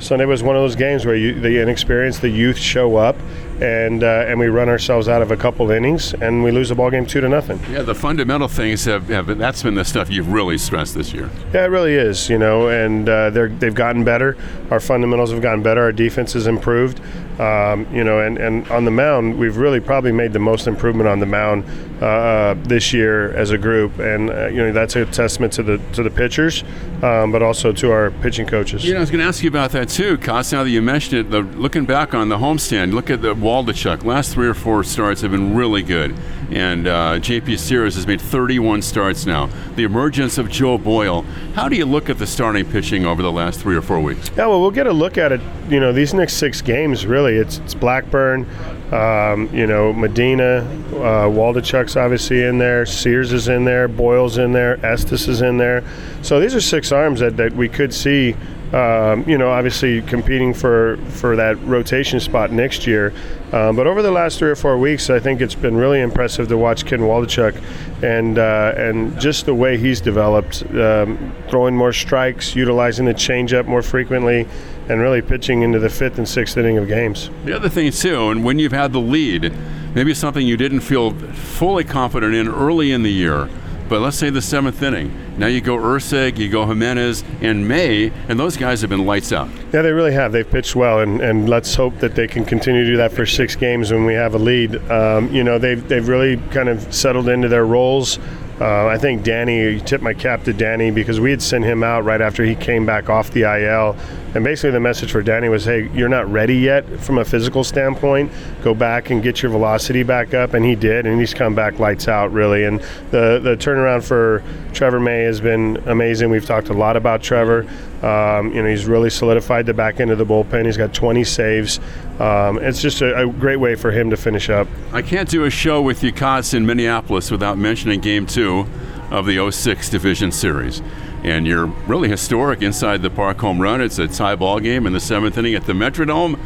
Sunday 0.00 0.24
was 0.24 0.42
one 0.42 0.56
of 0.56 0.62
those 0.62 0.76
games 0.76 1.04
where 1.04 1.14
you, 1.14 1.38
the 1.38 1.60
inexperienced, 1.60 2.22
the 2.22 2.28
youth 2.28 2.56
show 2.56 2.96
up, 2.96 3.16
and 3.60 4.02
uh, 4.02 4.24
and 4.26 4.38
we 4.40 4.46
run 4.48 4.68
ourselves 4.68 5.08
out 5.08 5.20
of 5.20 5.30
a 5.30 5.36
couple 5.36 5.70
innings, 5.70 6.14
and 6.14 6.42
we 6.42 6.50
lose 6.50 6.70
the 6.70 6.74
ball 6.74 6.90
game 6.90 7.04
two 7.04 7.20
to 7.20 7.28
nothing. 7.28 7.60
Yeah, 7.70 7.82
the 7.82 7.94
fundamental 7.94 8.48
things 8.48 8.86
have, 8.86 9.08
have 9.08 9.26
that's 9.38 9.62
been 9.62 9.74
the 9.74 9.84
stuff 9.84 10.10
you've 10.10 10.32
really 10.32 10.56
stressed 10.56 10.94
this 10.94 11.12
year. 11.12 11.28
Yeah, 11.52 11.64
it 11.64 11.68
really 11.68 11.94
is. 11.94 12.30
You 12.30 12.38
know, 12.38 12.68
and 12.68 13.08
uh, 13.08 13.30
they're 13.30 13.48
they've 13.48 13.74
gotten 13.74 14.02
better. 14.02 14.36
Our 14.70 14.80
fundamentals 14.80 15.32
have 15.32 15.42
gotten 15.42 15.62
better. 15.62 15.82
Our 15.82 15.92
defense 15.92 16.32
has 16.32 16.46
improved. 16.46 17.00
Um, 17.38 17.86
you 17.94 18.04
know, 18.04 18.20
and, 18.20 18.36
and 18.36 18.68
on 18.68 18.84
the 18.84 18.90
mound, 18.90 19.38
we've 19.38 19.56
really 19.56 19.80
probably 19.80 20.12
made 20.12 20.34
the 20.34 20.38
most 20.38 20.66
improvement 20.66 21.08
on 21.08 21.20
the 21.20 21.26
mound 21.26 21.64
uh, 22.00 22.40
uh 22.50 22.54
this 22.64 22.92
year 22.92 23.32
as 23.36 23.50
a 23.50 23.58
group, 23.58 23.98
and 23.98 24.30
uh, 24.30 24.46
you 24.46 24.58
know 24.58 24.72
that's 24.72 24.96
a 24.96 25.06
testament 25.06 25.52
to 25.54 25.62
the 25.62 25.78
to 25.92 26.02
the 26.02 26.10
pitchers, 26.10 26.64
um, 27.02 27.32
but 27.32 27.42
also 27.42 27.72
to 27.72 27.90
our 27.90 28.10
pitching 28.22 28.46
coaches. 28.46 28.84
You 28.84 28.92
know, 28.92 28.98
I 28.98 29.00
was 29.00 29.10
going 29.10 29.20
to 29.20 29.26
ask 29.26 29.42
you 29.42 29.48
about 29.48 29.70
that 29.72 29.88
too, 29.88 30.18
Kotz. 30.18 30.52
Now 30.52 30.64
that 30.64 30.70
you 30.70 30.82
mentioned 30.82 31.20
it, 31.20 31.30
the, 31.30 31.42
looking 31.42 31.84
back 31.84 32.14
on 32.14 32.28
the 32.28 32.38
homestand, 32.38 32.92
look 32.92 33.10
at 33.10 33.22
the 33.22 33.34
Waldichuk. 33.34 34.04
Last 34.04 34.32
three 34.32 34.48
or 34.48 34.54
four 34.54 34.84
starts 34.84 35.20
have 35.20 35.30
been 35.30 35.54
really 35.54 35.82
good. 35.82 36.16
And 36.50 36.88
uh, 36.88 37.20
JP 37.20 37.58
Sears 37.58 37.94
has 37.94 38.06
made 38.06 38.20
31 38.20 38.82
starts 38.82 39.24
now. 39.24 39.48
The 39.76 39.84
emergence 39.84 40.36
of 40.36 40.50
Joe 40.50 40.78
Boyle. 40.78 41.22
How 41.54 41.68
do 41.68 41.76
you 41.76 41.86
look 41.86 42.10
at 42.10 42.18
the 42.18 42.26
starting 42.26 42.68
pitching 42.68 43.06
over 43.06 43.22
the 43.22 43.30
last 43.30 43.60
three 43.60 43.76
or 43.76 43.82
four 43.82 44.00
weeks? 44.00 44.30
Yeah, 44.36 44.46
well, 44.46 44.60
we'll 44.60 44.72
get 44.72 44.88
a 44.88 44.92
look 44.92 45.16
at 45.16 45.30
it. 45.30 45.40
You 45.68 45.78
know, 45.78 45.92
these 45.92 46.12
next 46.12 46.34
six 46.34 46.60
games, 46.60 47.06
really, 47.06 47.36
it's, 47.36 47.58
it's 47.58 47.74
Blackburn, 47.74 48.46
um, 48.92 49.48
you 49.54 49.66
know, 49.66 49.92
Medina, 49.92 50.58
uh, 50.94 51.28
Waldichuk's 51.28 51.96
obviously 51.96 52.42
in 52.42 52.58
there, 52.58 52.84
Sears 52.84 53.32
is 53.32 53.48
in 53.48 53.64
there, 53.64 53.86
Boyle's 53.86 54.38
in 54.38 54.52
there, 54.52 54.84
Estes 54.84 55.28
is 55.28 55.42
in 55.42 55.58
there. 55.58 55.84
So 56.22 56.40
these 56.40 56.54
are 56.54 56.60
six 56.60 56.90
arms 56.90 57.20
that, 57.20 57.36
that 57.36 57.52
we 57.52 57.68
could 57.68 57.94
see 57.94 58.34
um, 58.72 59.28
you 59.28 59.36
know, 59.36 59.50
obviously 59.50 60.02
competing 60.02 60.54
for, 60.54 60.96
for 61.08 61.36
that 61.36 61.60
rotation 61.64 62.20
spot 62.20 62.52
next 62.52 62.86
year. 62.86 63.12
Um, 63.52 63.74
but 63.76 63.86
over 63.86 64.02
the 64.02 64.10
last 64.10 64.38
three 64.38 64.50
or 64.50 64.56
four 64.56 64.78
weeks, 64.78 65.10
I 65.10 65.18
think 65.18 65.40
it's 65.40 65.54
been 65.54 65.76
really 65.76 66.00
impressive 66.00 66.48
to 66.48 66.56
watch 66.56 66.86
Ken 66.86 67.00
Waldichuk 67.00 67.60
and 68.02 68.38
uh, 68.38 68.72
and 68.76 69.20
just 69.20 69.46
the 69.46 69.54
way 69.54 69.76
he's 69.76 70.00
developed, 70.00 70.62
um, 70.74 71.34
throwing 71.48 71.76
more 71.76 71.92
strikes, 71.92 72.54
utilizing 72.54 73.06
the 73.06 73.14
changeup 73.14 73.66
more 73.66 73.82
frequently, 73.82 74.46
and 74.88 75.00
really 75.00 75.20
pitching 75.20 75.62
into 75.62 75.78
the 75.78 75.90
fifth 75.90 76.18
and 76.18 76.28
sixth 76.28 76.56
inning 76.56 76.78
of 76.78 76.86
games. 76.86 77.30
The 77.44 77.54
other 77.54 77.68
thing 77.68 77.90
too, 77.90 78.30
and 78.30 78.44
when 78.44 78.58
you've 78.58 78.72
had 78.72 78.92
the 78.92 79.00
lead 79.00 79.52
maybe 79.94 80.14
something 80.14 80.46
you 80.46 80.56
didn't 80.56 80.80
feel 80.80 81.10
fully 81.10 81.84
confident 81.84 82.34
in 82.34 82.48
early 82.48 82.92
in 82.92 83.02
the 83.02 83.12
year. 83.12 83.48
But 83.90 84.02
let's 84.02 84.16
say 84.16 84.30
the 84.30 84.40
seventh 84.40 84.80
inning. 84.84 85.12
Now 85.36 85.48
you 85.48 85.60
go 85.60 85.76
Erceg, 85.76 86.38
you 86.38 86.48
go 86.48 86.64
Jimenez, 86.64 87.24
and 87.40 87.66
May, 87.66 88.12
and 88.28 88.38
those 88.38 88.56
guys 88.56 88.82
have 88.82 88.90
been 88.90 89.04
lights 89.04 89.32
out. 89.32 89.48
Yeah, 89.72 89.82
they 89.82 89.90
really 89.90 90.12
have. 90.12 90.30
They've 90.30 90.48
pitched 90.48 90.76
well, 90.76 91.00
and, 91.00 91.20
and 91.20 91.48
let's 91.48 91.74
hope 91.74 91.98
that 91.98 92.14
they 92.14 92.28
can 92.28 92.44
continue 92.44 92.84
to 92.84 92.90
do 92.92 92.96
that 92.98 93.10
for 93.10 93.26
six 93.26 93.56
games 93.56 93.90
when 93.90 94.04
we 94.04 94.14
have 94.14 94.34
a 94.34 94.38
lead. 94.38 94.76
Um, 94.92 95.34
you 95.34 95.42
know, 95.42 95.58
they've, 95.58 95.86
they've 95.88 96.06
really 96.06 96.36
kind 96.52 96.68
of 96.68 96.94
settled 96.94 97.28
into 97.28 97.48
their 97.48 97.66
roles. 97.66 98.20
Uh, 98.60 98.86
I 98.86 98.98
think 98.98 99.22
Danny, 99.22 99.56
you 99.56 99.80
tip 99.80 100.02
my 100.02 100.12
cap 100.12 100.44
to 100.44 100.52
Danny 100.52 100.90
because 100.90 101.18
we 101.18 101.30
had 101.30 101.40
sent 101.40 101.64
him 101.64 101.82
out 101.82 102.04
right 102.04 102.20
after 102.20 102.44
he 102.44 102.54
came 102.54 102.84
back 102.84 103.08
off 103.08 103.30
the 103.30 103.42
IL. 103.42 103.96
And 104.34 104.44
basically, 104.44 104.72
the 104.72 104.80
message 104.80 105.12
for 105.12 105.22
Danny 105.22 105.48
was 105.48 105.64
hey, 105.64 105.88
you're 105.94 106.10
not 106.10 106.30
ready 106.30 106.56
yet 106.56 106.86
from 107.00 107.16
a 107.16 107.24
physical 107.24 107.64
standpoint. 107.64 108.30
Go 108.62 108.74
back 108.74 109.08
and 109.08 109.22
get 109.22 109.42
your 109.42 109.50
velocity 109.50 110.02
back 110.02 110.34
up. 110.34 110.52
And 110.52 110.64
he 110.64 110.74
did, 110.74 111.06
and 111.06 111.18
he's 111.18 111.32
come 111.32 111.54
back 111.54 111.78
lights 111.78 112.06
out, 112.06 112.32
really. 112.32 112.64
And 112.64 112.80
the, 113.10 113.40
the 113.42 113.56
turnaround 113.56 114.04
for 114.04 114.44
Trevor 114.74 115.00
May 115.00 115.22
has 115.22 115.40
been 115.40 115.78
amazing. 115.86 116.28
We've 116.28 116.44
talked 116.44 116.68
a 116.68 116.74
lot 116.74 116.96
about 116.96 117.22
Trevor. 117.22 117.66
Um, 118.02 118.52
you 118.54 118.62
know, 118.62 118.68
he's 118.68 118.86
really 118.86 119.10
solidified 119.10 119.66
the 119.66 119.74
back 119.74 120.00
end 120.00 120.10
of 120.10 120.18
the 120.18 120.24
bullpen. 120.24 120.64
He's 120.64 120.78
got 120.78 120.94
20 120.94 121.22
saves. 121.24 121.78
Um, 122.18 122.58
it's 122.58 122.80
just 122.80 123.02
a, 123.02 123.22
a, 123.22 123.26
great 123.26 123.56
way 123.56 123.74
for 123.74 123.90
him 123.90 124.08
to 124.10 124.16
finish 124.16 124.48
up. 124.48 124.66
I 124.92 125.02
can't 125.02 125.28
do 125.28 125.44
a 125.44 125.50
show 125.50 125.82
with 125.82 126.02
you, 126.02 126.12
Kots, 126.12 126.54
in 126.54 126.64
Minneapolis 126.64 127.30
without 127.30 127.58
mentioning 127.58 128.00
Game 128.00 128.26
Two 128.26 128.66
of 129.10 129.26
the 129.26 129.50
06 129.50 129.90
Division 129.90 130.32
Series. 130.32 130.82
And 131.22 131.46
your 131.46 131.66
really 131.66 132.08
historic 132.08 132.62
inside 132.62 133.02
the 133.02 133.10
park 133.10 133.38
home 133.38 133.60
run. 133.60 133.82
It's 133.82 133.98
a 133.98 134.08
tie 134.08 134.36
ball 134.36 134.60
game 134.60 134.86
in 134.86 134.94
the 134.94 135.00
seventh 135.00 135.36
inning 135.36 135.54
at 135.54 135.64
the 135.64 135.74
Metrodome. 135.74 136.38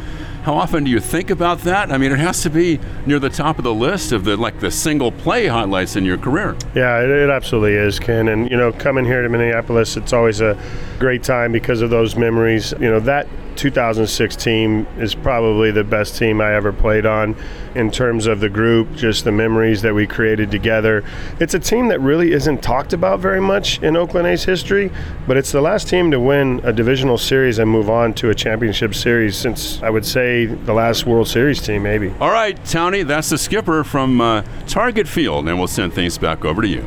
How 0.45 0.53
often 0.53 0.83
do 0.83 0.91
you 0.91 0.99
think 0.99 1.31
about 1.31 1.61
that? 1.61 1.91
I 1.91 1.97
mean, 1.97 2.11
it 2.11 2.19
has 2.19 2.43
to 2.43 2.51
be 2.51 2.79
near 3.07 3.17
the 3.17 3.31
top 3.31 3.57
of 3.57 3.63
the 3.63 3.73
list 3.73 4.11
of 4.11 4.25
the 4.25 4.37
like 4.37 4.59
the 4.59 4.69
single 4.69 5.11
play 5.11 5.47
highlights 5.47 5.95
in 5.95 6.05
your 6.05 6.19
career. 6.19 6.55
Yeah, 6.75 7.01
it, 7.01 7.09
it 7.09 7.31
absolutely 7.31 7.73
is, 7.73 7.97
Ken. 7.97 8.27
And 8.27 8.47
you 8.51 8.55
know, 8.55 8.71
coming 8.71 9.05
here 9.05 9.23
to 9.23 9.27
Minneapolis, 9.27 9.97
it's 9.97 10.13
always 10.13 10.41
a 10.41 10.55
great 10.99 11.23
time 11.23 11.51
because 11.51 11.81
of 11.81 11.89
those 11.89 12.15
memories. 12.15 12.73
You 12.73 12.91
know, 12.91 12.99
that 12.99 13.27
2006 13.55 14.35
team 14.35 14.85
is 14.97 15.15
probably 15.15 15.71
the 15.71 15.83
best 15.83 16.17
team 16.17 16.41
I 16.41 16.53
ever 16.53 16.71
played 16.73 17.05
on 17.05 17.35
in 17.73 17.91
terms 17.91 18.27
of 18.27 18.39
the 18.39 18.49
group, 18.49 18.93
just 18.95 19.23
the 19.23 19.31
memories 19.31 19.81
that 19.81 19.93
we 19.93 20.07
created 20.07 20.51
together. 20.51 21.03
It's 21.39 21.53
a 21.53 21.59
team 21.59 21.87
that 21.89 21.99
really 22.01 22.31
isn't 22.31 22.61
talked 22.61 22.93
about 22.93 23.19
very 23.19 23.41
much 23.41 23.81
in 23.81 23.97
Oakland 23.97 24.27
A's 24.27 24.43
history, 24.43 24.91
but 25.27 25.37
it's 25.37 25.51
the 25.51 25.61
last 25.61 25.87
team 25.87 26.11
to 26.11 26.19
win 26.19 26.61
a 26.63 26.73
divisional 26.73 27.17
series 27.17 27.59
and 27.59 27.69
move 27.69 27.89
on 27.89 28.13
to 28.15 28.29
a 28.29 28.35
championship 28.35 28.93
series 28.93 29.37
since 29.37 29.81
I 29.81 29.89
would 29.89 30.05
say 30.35 30.45
the 30.45 30.73
last 30.73 31.05
World 31.05 31.27
Series 31.27 31.61
team, 31.61 31.83
maybe. 31.83 32.13
All 32.19 32.31
right, 32.31 32.57
Townie, 32.63 33.07
that's 33.07 33.29
the 33.29 33.37
skipper 33.37 33.83
from 33.83 34.21
uh, 34.21 34.43
Target 34.67 35.07
Field, 35.07 35.47
and 35.47 35.57
we'll 35.57 35.67
send 35.67 35.93
things 35.93 36.17
back 36.17 36.43
over 36.43 36.61
to 36.61 36.67
you. 36.67 36.85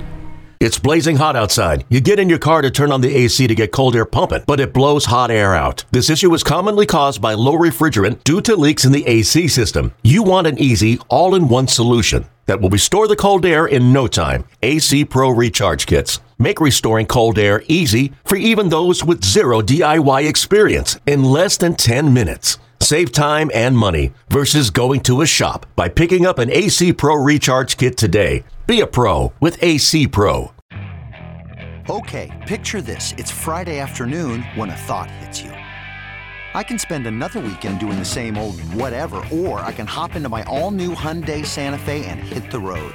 It's 0.61 0.79
blazing 0.79 1.17
hot 1.17 1.37
outside. 1.37 1.85
You 1.89 2.01
get 2.01 2.19
in 2.19 2.29
your 2.29 2.41
car 2.41 2.63
to 2.63 2.71
turn 2.71 2.91
on 2.91 3.01
the 3.01 3.15
AC 3.15 3.47
to 3.47 3.55
get 3.55 3.71
cold 3.71 3.95
air 3.95 4.05
pumping, 4.05 4.43
but 4.45 4.59
it 4.59 4.75
blows 4.75 5.05
hot 5.05 5.31
air 5.31 5.55
out. 5.55 5.85
This 5.93 6.11
issue 6.11 6.35
is 6.35 6.43
commonly 6.43 6.85
caused 6.85 7.23
by 7.23 7.35
low 7.35 7.53
refrigerant 7.53 8.25
due 8.25 8.41
to 8.41 8.57
leaks 8.57 8.85
in 8.85 8.91
the 8.91 9.07
AC 9.07 9.47
system. 9.47 9.95
You 10.03 10.25
want 10.25 10.49
an 10.49 10.59
easy, 10.59 10.99
all 11.09 11.37
in 11.37 11.49
one 11.49 11.69
solution 11.69 12.27
that 12.47 12.61
will 12.61 12.71
restore 12.71 13.07
the 13.07 13.15
cold 13.15 13.47
air 13.47 13.67
in 13.67 13.93
no 13.93 14.09
time. 14.09 14.45
AC 14.63 15.05
Pro 15.05 15.31
Recharge 15.31 15.87
Kits. 15.87 16.19
Make 16.41 16.61
restoring 16.61 17.07
cold 17.07 17.39
air 17.39 17.63
easy 17.69 18.13
for 18.25 18.37
even 18.37 18.69
those 18.69 19.05
with 19.05 19.25
zero 19.25 19.61
DIY 19.61 20.29
experience 20.29 20.99
in 21.07 21.23
less 21.23 21.57
than 21.57 21.77
10 21.77 22.13
minutes. 22.13 22.59
Save 22.89 23.13
time 23.13 23.51
and 23.53 23.77
money 23.77 24.15
versus 24.31 24.71
going 24.71 25.01
to 25.01 25.21
a 25.21 25.27
shop 25.27 25.67
by 25.77 25.91
picking 25.91 26.25
up 26.25 26.39
an 26.39 26.51
AC 26.51 26.95
Pro 26.95 27.17
Recharge 27.17 27.77
Kit 27.77 27.99
today. 27.99 28.45
Be 28.67 28.81
a 28.81 28.87
pro 28.87 29.31
with 29.41 29.63
AC 29.63 30.09
Pro. 30.09 30.55
Okay, 31.91 32.45
picture 32.49 32.81
this. 32.81 33.13
It's 33.19 33.31
Friday 33.31 33.79
afternoon 33.79 34.43
when 34.55 34.71
a 34.71 34.75
thought 34.75 35.11
hits 35.11 35.43
you. 35.43 35.51
I 35.51 36.63
can 36.63 36.79
spend 36.79 37.07
another 37.07 37.41
weekend 37.41 37.79
doing 37.79 37.99
the 37.99 38.07
same 38.07 38.39
old 38.39 38.59
whatever, 38.73 39.23
or 39.31 39.61
I 39.61 39.73
can 39.73 39.87
hop 39.87 40.17
into 40.17 40.31
my 40.31 40.43
all 40.45 40.71
new 40.71 40.95
Hyundai 40.95 41.45
Santa 41.45 41.79
Fe 41.79 42.07
and 42.07 42.19
hit 42.19 42.51
the 42.51 42.59
road. 42.59 42.95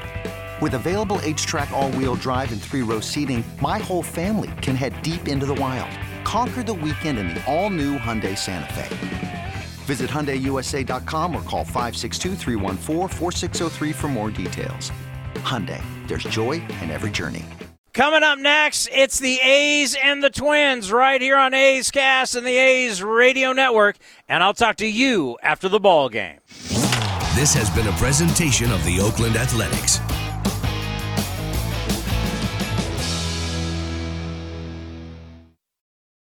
With 0.60 0.74
available 0.74 1.18
HTRAC, 1.18 1.70
all 1.70 1.92
wheel 1.92 2.16
drive, 2.16 2.52
and 2.52 2.60
three 2.60 2.82
row 2.82 3.00
seating, 3.00 3.44
my 3.62 3.78
whole 3.78 4.02
family 4.02 4.52
can 4.64 4.76
head 4.76 5.00
deep 5.04 5.28
into 5.28 5.46
the 5.46 5.54
wild. 5.54 5.92
Conquer 6.24 6.64
the 6.64 6.74
weekend 6.74 7.20
in 7.20 7.28
the 7.28 7.46
all 7.46 7.70
new 7.70 7.96
Hyundai 7.96 8.36
Santa 8.36 8.74
Fe. 8.74 9.32
Visit 9.84 10.10
HyundaiUSA.com 10.10 11.36
or 11.36 11.42
call 11.44 11.66
562 11.66 12.36
for 13.94 14.08
more 14.08 14.32
details. 14.32 14.92
Hyundai, 15.36 15.84
there's 16.08 16.24
joy 16.24 16.54
in 16.82 16.90
every 16.90 17.12
journey. 17.12 17.46
Coming 17.94 18.24
up 18.24 18.40
next, 18.40 18.90
it's 18.92 19.20
the 19.20 19.40
A's 19.40 19.96
and 20.04 20.24
the 20.24 20.32
Twins 20.32 20.92
right 20.92 21.22
here 21.22 21.38
on 21.38 21.54
A's 21.54 21.92
Cast 21.92 22.36
and 22.36 22.48
the 22.48 22.58
A's 22.58 23.04
Radio 23.04 23.54
Network, 23.54 23.98
and 24.28 24.42
I'll 24.42 24.56
talk 24.56 24.78
to 24.78 24.88
you 24.88 25.38
after 25.44 25.70
the 25.70 25.80
ball 25.80 26.10
game. 26.10 26.40
This 27.36 27.54
has 27.54 27.70
been 27.70 27.88
a 27.88 27.92
presentation 27.94 28.72
of 28.72 28.84
the 28.84 29.00
Oakland 29.00 29.36
Athletics. 29.36 30.00